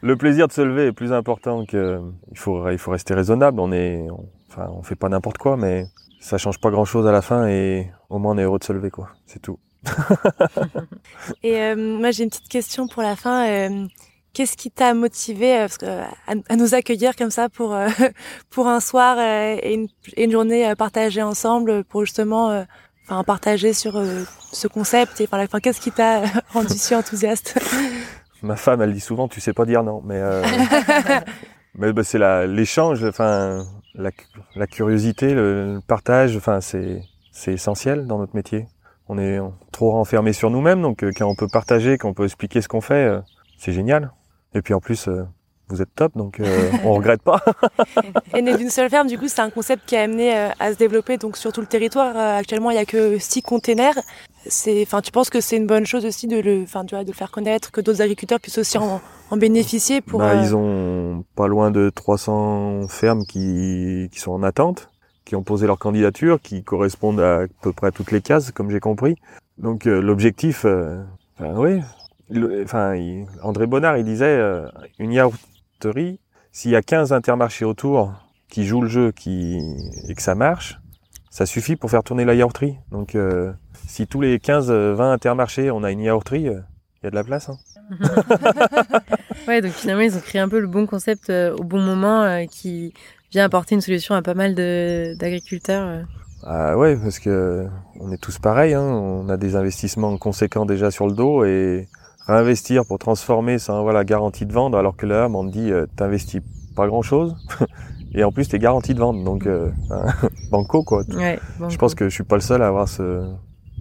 Le 0.02 0.16
plaisir 0.16 0.48
de 0.48 0.52
se 0.52 0.60
lever 0.60 0.86
est 0.86 0.92
plus 0.92 1.12
important 1.12 1.64
que. 1.66 2.00
Il 2.30 2.38
faut, 2.38 2.68
il 2.70 2.78
faut 2.78 2.90
rester 2.92 3.14
raisonnable. 3.14 3.60
On 3.60 3.72
est, 3.72 4.06
on- 4.10 4.28
enfin, 4.50 4.68
on 4.72 4.82
fait 4.82 4.94
pas 4.94 5.08
n'importe 5.08 5.38
quoi, 5.38 5.56
mais 5.56 5.86
ça 6.20 6.38
change 6.38 6.58
pas 6.60 6.70
grand 6.70 6.84
chose 6.84 7.06
à 7.06 7.12
la 7.12 7.22
fin 7.22 7.46
et 7.48 7.90
au 8.08 8.18
moins 8.18 8.34
on 8.34 8.38
est 8.38 8.42
heureux 8.44 8.58
de 8.58 8.64
se 8.64 8.72
lever, 8.72 8.90
quoi. 8.90 9.08
C'est 9.26 9.40
tout. 9.40 9.58
Et 11.42 11.56
euh, 11.60 11.76
moi, 11.76 12.10
j'ai 12.10 12.24
une 12.24 12.30
petite 12.30 12.48
question 12.48 12.88
pour 12.88 13.02
la 13.02 13.14
fin. 13.16 13.46
Euh, 13.48 13.86
Qu'est-ce 14.38 14.56
qui 14.56 14.70
t'a 14.70 14.94
motivé 14.94 15.56
euh, 15.56 15.60
parce 15.62 15.78
que, 15.78 15.86
à, 15.86 16.34
à 16.48 16.54
nous 16.54 16.72
accueillir 16.72 17.16
comme 17.16 17.32
ça 17.32 17.48
pour 17.48 17.74
euh, 17.74 17.88
pour 18.50 18.68
un 18.68 18.78
soir 18.78 19.16
euh, 19.18 19.56
et, 19.60 19.74
une, 19.74 19.88
et 20.16 20.26
une 20.26 20.30
journée 20.30 20.64
euh, 20.70 20.76
partagée 20.76 21.22
ensemble 21.22 21.82
pour 21.82 22.04
justement 22.04 22.48
euh, 22.50 22.62
enfin 23.08 23.24
partager 23.24 23.72
sur 23.72 23.96
euh, 23.96 24.22
ce 24.52 24.68
concept 24.68 25.20
et 25.20 25.28
enfin, 25.32 25.58
qu'est-ce 25.58 25.80
qui 25.80 25.90
t'a 25.90 26.22
rendu 26.52 26.74
si 26.78 26.94
enthousiaste? 26.94 27.58
Ma 28.42 28.54
femme, 28.54 28.80
elle 28.80 28.92
dit 28.92 29.00
souvent, 29.00 29.26
tu 29.26 29.40
sais 29.40 29.52
pas 29.52 29.64
dire 29.64 29.82
non. 29.82 30.02
Mais, 30.04 30.20
euh, 30.20 30.44
mais 31.74 31.92
bah, 31.92 32.04
c'est 32.04 32.18
la- 32.18 32.46
l'échange, 32.46 33.04
enfin, 33.04 33.66
la, 33.96 34.10
la 34.54 34.68
curiosité, 34.68 35.34
le, 35.34 35.74
le 35.74 35.80
partage, 35.80 36.36
enfin, 36.36 36.60
c'est, 36.60 37.02
c'est 37.32 37.54
essentiel 37.54 38.06
dans 38.06 38.18
notre 38.18 38.36
métier. 38.36 38.68
On 39.08 39.18
est 39.18 39.40
trop 39.72 39.90
renfermé 39.90 40.32
sur 40.32 40.50
nous-mêmes, 40.50 40.80
donc 40.80 41.02
euh, 41.02 41.10
quand 41.16 41.26
on 41.26 41.34
peut 41.34 41.48
partager, 41.52 41.98
quand 41.98 42.08
on 42.10 42.14
peut 42.14 42.26
expliquer 42.26 42.62
ce 42.62 42.68
qu'on 42.68 42.80
fait, 42.80 43.04
euh, 43.04 43.20
c'est 43.56 43.72
génial. 43.72 44.12
Et 44.54 44.62
puis 44.62 44.74
en 44.74 44.80
plus, 44.80 45.08
euh, 45.08 45.24
vous 45.68 45.82
êtes 45.82 45.94
top, 45.94 46.16
donc 46.16 46.40
euh, 46.40 46.70
on 46.84 46.94
regrette 46.94 47.22
pas. 47.22 47.42
Et 48.34 48.40
né 48.42 48.56
d'une 48.56 48.70
seule 48.70 48.88
ferme, 48.88 49.06
du 49.06 49.18
coup, 49.18 49.28
c'est 49.28 49.40
un 49.40 49.50
concept 49.50 49.82
qui 49.86 49.96
a 49.96 50.02
amené 50.02 50.34
euh, 50.36 50.48
à 50.58 50.72
se 50.72 50.78
développer 50.78 51.18
donc 51.18 51.36
sur 51.36 51.52
tout 51.52 51.60
le 51.60 51.66
territoire. 51.66 52.16
Euh, 52.16 52.38
Actuellement, 52.38 52.70
il 52.70 52.76
y 52.76 52.80
a 52.80 52.86
que 52.86 53.18
six 53.18 53.42
containers. 53.42 53.98
C'est, 54.46 54.82
enfin, 54.82 55.02
tu 55.02 55.12
penses 55.12 55.28
que 55.28 55.40
c'est 55.42 55.56
une 55.58 55.66
bonne 55.66 55.84
chose 55.84 56.06
aussi 56.06 56.26
de 56.26 56.38
le, 56.38 56.62
enfin, 56.62 56.84
de 56.84 56.96
le 56.96 57.12
faire 57.12 57.30
connaître, 57.30 57.70
que 57.70 57.82
d'autres 57.82 58.00
agriculteurs 58.00 58.40
puissent 58.40 58.56
aussi 58.58 58.78
en, 58.78 59.00
en 59.30 59.36
bénéficier 59.36 60.00
pour. 60.00 60.20
Bah, 60.20 60.30
euh, 60.30 60.42
Ils 60.42 60.56
ont 60.56 61.24
pas 61.36 61.48
loin 61.48 61.70
de 61.70 61.90
300 61.90 62.88
fermes 62.88 63.26
qui, 63.26 64.08
qui 64.10 64.20
sont 64.20 64.32
en 64.32 64.42
attente, 64.42 64.88
qui 65.26 65.36
ont 65.36 65.42
posé 65.42 65.66
leur 65.66 65.78
candidature, 65.78 66.40
qui 66.40 66.62
correspondent 66.62 67.20
à, 67.20 67.40
à 67.42 67.46
peu 67.60 67.74
près 67.74 67.88
à 67.88 67.90
toutes 67.90 68.10
les 68.10 68.22
cases, 68.22 68.52
comme 68.52 68.70
j'ai 68.70 68.80
compris. 68.80 69.16
Donc 69.58 69.86
euh, 69.86 70.00
l'objectif, 70.00 70.64
euh, 70.64 71.02
enfin, 71.38 71.52
oui, 71.56 71.80
le- 72.30 72.62
enfin, 72.64 72.94
il- 72.94 73.26
André 73.42 73.66
Bonnard, 73.66 73.96
il 73.98 74.04
disait, 74.04 74.24
euh, 74.26 74.66
une 74.98 75.12
yaourterie, 75.12 76.20
s'il 76.52 76.70
y 76.70 76.76
a 76.76 76.82
15 76.82 77.12
intermarchés 77.12 77.64
autour 77.64 78.12
qui 78.48 78.66
jouent 78.66 78.82
le 78.82 78.88
jeu 78.88 79.12
qui, 79.12 79.58
et 80.08 80.14
que 80.14 80.22
ça 80.22 80.34
marche, 80.34 80.78
ça 81.30 81.46
suffit 81.46 81.76
pour 81.76 81.90
faire 81.90 82.02
tourner 82.02 82.24
la 82.24 82.34
yaourterie. 82.34 82.76
Donc 82.90 83.14
euh, 83.14 83.52
si 83.86 84.06
tous 84.06 84.20
les 84.20 84.38
15-20 84.38 85.12
intermarchés, 85.12 85.70
on 85.70 85.84
a 85.84 85.90
une 85.90 86.00
yaourterie, 86.00 86.48
euh, 86.48 86.60
il 87.02 87.04
y 87.04 87.06
a 87.06 87.10
de 87.10 87.14
la 87.14 87.24
place. 87.24 87.48
Hein. 87.50 87.58
Ouais, 89.46 89.62
donc 89.62 89.72
finalement, 89.72 90.02
ils 90.02 90.14
ont 90.14 90.20
créé 90.20 90.40
un 90.42 90.48
peu 90.48 90.60
le 90.60 90.66
bon 90.66 90.84
concept 90.86 91.30
euh, 91.30 91.56
au 91.56 91.64
bon 91.64 91.80
moment 91.80 92.22
euh, 92.22 92.44
qui 92.44 92.92
vient 93.30 93.44
apporter 93.44 93.74
une 93.74 93.80
solution 93.80 94.14
à 94.14 94.20
pas 94.20 94.34
mal 94.34 94.54
d'agriculteurs. 94.54 95.86
euh. 95.88 96.02
Ah 96.44 96.76
ouais, 96.76 96.96
parce 96.96 97.18
que 97.18 97.66
on 97.98 98.12
est 98.12 98.18
tous 98.20 98.38
pareils, 98.38 98.74
hein. 98.74 98.82
on 98.82 99.28
a 99.30 99.36
des 99.38 99.56
investissements 99.56 100.16
conséquents 100.18 100.66
déjà 100.66 100.90
sur 100.90 101.06
le 101.06 101.14
dos 101.14 101.44
et 101.44 101.88
réinvestir 102.28 102.84
pour 102.86 102.98
transformer 102.98 103.58
sans 103.58 103.78
avoir 103.78 103.94
la 103.94 104.04
garantie 104.04 104.46
de 104.46 104.52
vendre, 104.52 104.76
alors 104.78 104.96
que 104.96 105.06
là, 105.06 105.28
on 105.32 105.46
te 105.46 105.52
dit, 105.52 105.72
euh, 105.72 105.86
t'investis 105.96 106.40
pas 106.76 106.86
grand 106.86 107.02
chose 107.02 107.34
et 108.14 108.22
en 108.22 108.30
plus 108.30 108.48
t'es 108.48 108.58
garanti 108.58 108.94
de 108.94 109.00
vendre, 109.00 109.24
donc 109.24 109.46
euh, 109.46 109.70
banco 110.50 110.82
quoi. 110.84 111.02
Ouais, 111.16 111.40
Je 111.68 111.76
pense 111.76 111.94
que 111.94 112.08
je 112.08 112.14
suis 112.14 112.24
pas 112.24 112.36
le 112.36 112.40
seul 112.42 112.62
à 112.62 112.68
avoir 112.68 112.88
ce, 112.88 113.28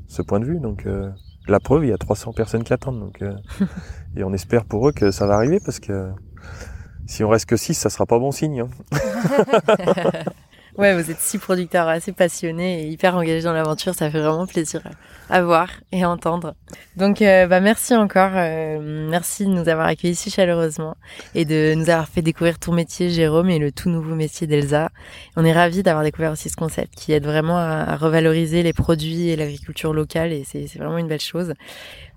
ce 0.08 0.22
point 0.22 0.40
de 0.40 0.46
vue, 0.46 0.60
donc 0.60 0.86
euh, 0.86 1.10
la 1.48 1.60
preuve, 1.60 1.86
il 1.86 1.90
y 1.90 1.94
a 1.94 1.98
300 1.98 2.34
personnes 2.34 2.64
qui 2.64 2.74
attendent, 2.74 3.00
donc 3.00 3.22
euh, 3.22 3.34
et 4.16 4.24
on 4.24 4.34
espère 4.34 4.66
pour 4.66 4.88
eux 4.88 4.92
que 4.92 5.12
ça 5.12 5.28
va 5.28 5.36
arriver 5.36 5.60
parce 5.64 5.80
que 5.80 6.10
si 7.06 7.24
on 7.24 7.30
reste 7.30 7.46
que 7.46 7.56
6, 7.56 7.74
ça 7.76 7.90
sera 7.90 8.06
pas 8.06 8.20
bon 8.20 8.32
signe. 8.32 8.62
hein. 8.62 8.70
Ouais, 10.78 10.94
vous 10.94 11.10
êtes 11.10 11.20
six 11.20 11.40
producteurs 11.40 11.88
assez 11.88 12.12
passionnés 12.12 12.84
et 12.84 12.88
hyper 12.90 13.16
engagés 13.16 13.42
dans 13.42 13.54
l'aventure. 13.54 13.96
Ça 13.96 14.12
fait 14.12 14.20
vraiment 14.20 14.46
plaisir 14.46 14.84
à 15.28 15.42
voir 15.42 15.70
et 15.92 16.04
à 16.04 16.10
entendre. 16.10 16.54
Donc, 16.98 17.24
euh, 17.24 17.48
bah, 17.48 17.62
merci 17.62 17.96
encore. 17.96 18.30
euh, 18.36 19.08
merci 19.10 19.46
de 19.46 19.50
nous 19.50 19.70
avoir 19.70 19.88
accueillis 19.88 20.14
si 20.14 20.30
chaleureusement 20.30 20.96
et 21.34 21.46
de 21.46 21.74
nous 21.76 21.90
avoir 21.90 22.08
fait 22.08 22.22
découvrir 22.22 22.60
ton 22.60 22.74
métier, 22.74 23.10
Jérôme, 23.10 23.50
et 23.50 23.58
le 23.58 23.72
tout 23.72 23.90
nouveau 23.90 24.14
métier 24.14 24.46
d'Elsa. 24.46 24.92
On 25.36 25.44
est 25.46 25.52
ravis 25.52 25.82
d'avoir 25.82 26.04
découvert 26.04 26.32
aussi 26.32 26.48
ce 26.48 26.56
concept 26.56 26.94
qui 26.94 27.12
aide 27.12 27.26
vraiment 27.26 27.58
à, 27.58 27.96
revaloriser 27.96 28.62
les 28.62 28.74
produits 28.74 29.30
et 29.30 29.36
l'agriculture 29.36 29.94
locale 29.94 30.32
et 30.32 30.44
c'est 30.44 30.68
vraiment 30.78 31.00
une 31.00 31.08
belle 31.08 31.20
chose. 31.20 31.56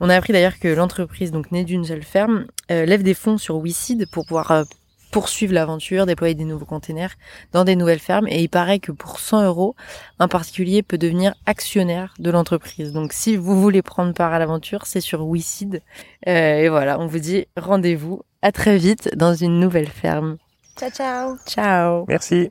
On 0.00 0.10
a 0.10 0.16
appris 0.16 0.34
d'ailleurs 0.34 0.58
que 0.58 0.68
l'entreprise, 0.68 1.32
donc 1.32 1.50
née 1.50 1.64
d'une 1.64 1.84
seule 1.84 2.02
ferme, 2.02 2.44
euh, 2.70 2.84
lève 2.84 3.02
des 3.02 3.14
fonds 3.14 3.38
sur 3.38 3.58
WeSeed 3.58 4.06
pour 4.10 4.26
pouvoir 4.26 4.66
poursuivre 5.10 5.52
l'aventure, 5.54 6.06
déployer 6.06 6.34
des 6.34 6.44
nouveaux 6.44 6.64
containers 6.64 7.14
dans 7.52 7.64
des 7.64 7.76
nouvelles 7.76 8.00
fermes. 8.00 8.26
Et 8.28 8.40
il 8.40 8.48
paraît 8.48 8.78
que 8.78 8.92
pour 8.92 9.18
100 9.18 9.44
euros, 9.44 9.74
un 10.18 10.28
particulier 10.28 10.82
peut 10.82 10.98
devenir 10.98 11.34
actionnaire 11.46 12.14
de 12.18 12.30
l'entreprise. 12.30 12.92
Donc 12.92 13.12
si 13.12 13.36
vous 13.36 13.60
voulez 13.60 13.82
prendre 13.82 14.12
part 14.12 14.32
à 14.32 14.38
l'aventure, 14.38 14.86
c'est 14.86 15.00
sur 15.00 15.26
WeSeed. 15.26 15.82
Euh, 16.28 16.56
et 16.56 16.68
voilà, 16.68 16.98
on 16.98 17.06
vous 17.06 17.18
dit 17.18 17.46
rendez-vous 17.56 18.22
à 18.42 18.52
très 18.52 18.78
vite 18.78 19.10
dans 19.16 19.34
une 19.34 19.60
nouvelle 19.60 19.88
ferme. 19.88 20.36
Ciao, 20.78 20.90
ciao. 20.90 21.36
Ciao 21.46 22.04
Merci. 22.08 22.50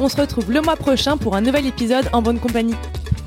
On 0.00 0.08
se 0.08 0.20
retrouve 0.20 0.50
le 0.50 0.60
mois 0.60 0.76
prochain 0.76 1.16
pour 1.16 1.36
un 1.36 1.40
nouvel 1.40 1.66
épisode 1.66 2.08
en 2.12 2.22
bonne 2.22 2.38
compagnie. 2.38 2.74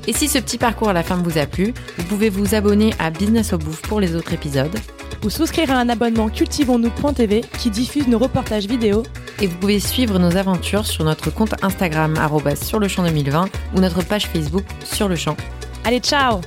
Et 0.06 0.12
si 0.12 0.28
ce 0.28 0.38
petit 0.38 0.58
parcours 0.58 0.88
à 0.88 0.92
la 0.92 1.02
ferme 1.02 1.22
vous 1.22 1.38
a 1.38 1.46
plu, 1.46 1.74
vous 1.96 2.04
pouvez 2.04 2.28
vous 2.28 2.54
abonner 2.54 2.92
à 2.98 3.10
Business 3.10 3.52
au 3.52 3.58
Bouffe 3.58 3.82
pour 3.82 3.98
les 3.98 4.14
autres 4.14 4.32
épisodes. 4.32 4.76
Ou 5.24 5.30
souscrire 5.30 5.70
à 5.70 5.74
un 5.74 5.88
abonnement 5.88 6.28
cultivons-nous.tv 6.28 7.42
qui 7.58 7.70
diffuse 7.70 8.08
nos 8.08 8.18
reportages 8.18 8.66
vidéo 8.66 9.02
Et 9.40 9.46
vous 9.46 9.56
pouvez 9.56 9.80
suivre 9.80 10.18
nos 10.18 10.36
aventures 10.36 10.86
sur 10.86 11.04
notre 11.04 11.30
compte 11.30 11.54
Instagram 11.62 12.14
sur 12.60 12.78
le 12.78 12.88
champ 12.88 13.02
2020 13.02 13.48
ou 13.74 13.80
notre 13.80 14.04
page 14.04 14.26
Facebook 14.26 14.64
sur 14.84 15.08
le 15.08 15.16
champ. 15.16 15.36
Allez, 15.84 16.00
ciao 16.00 16.40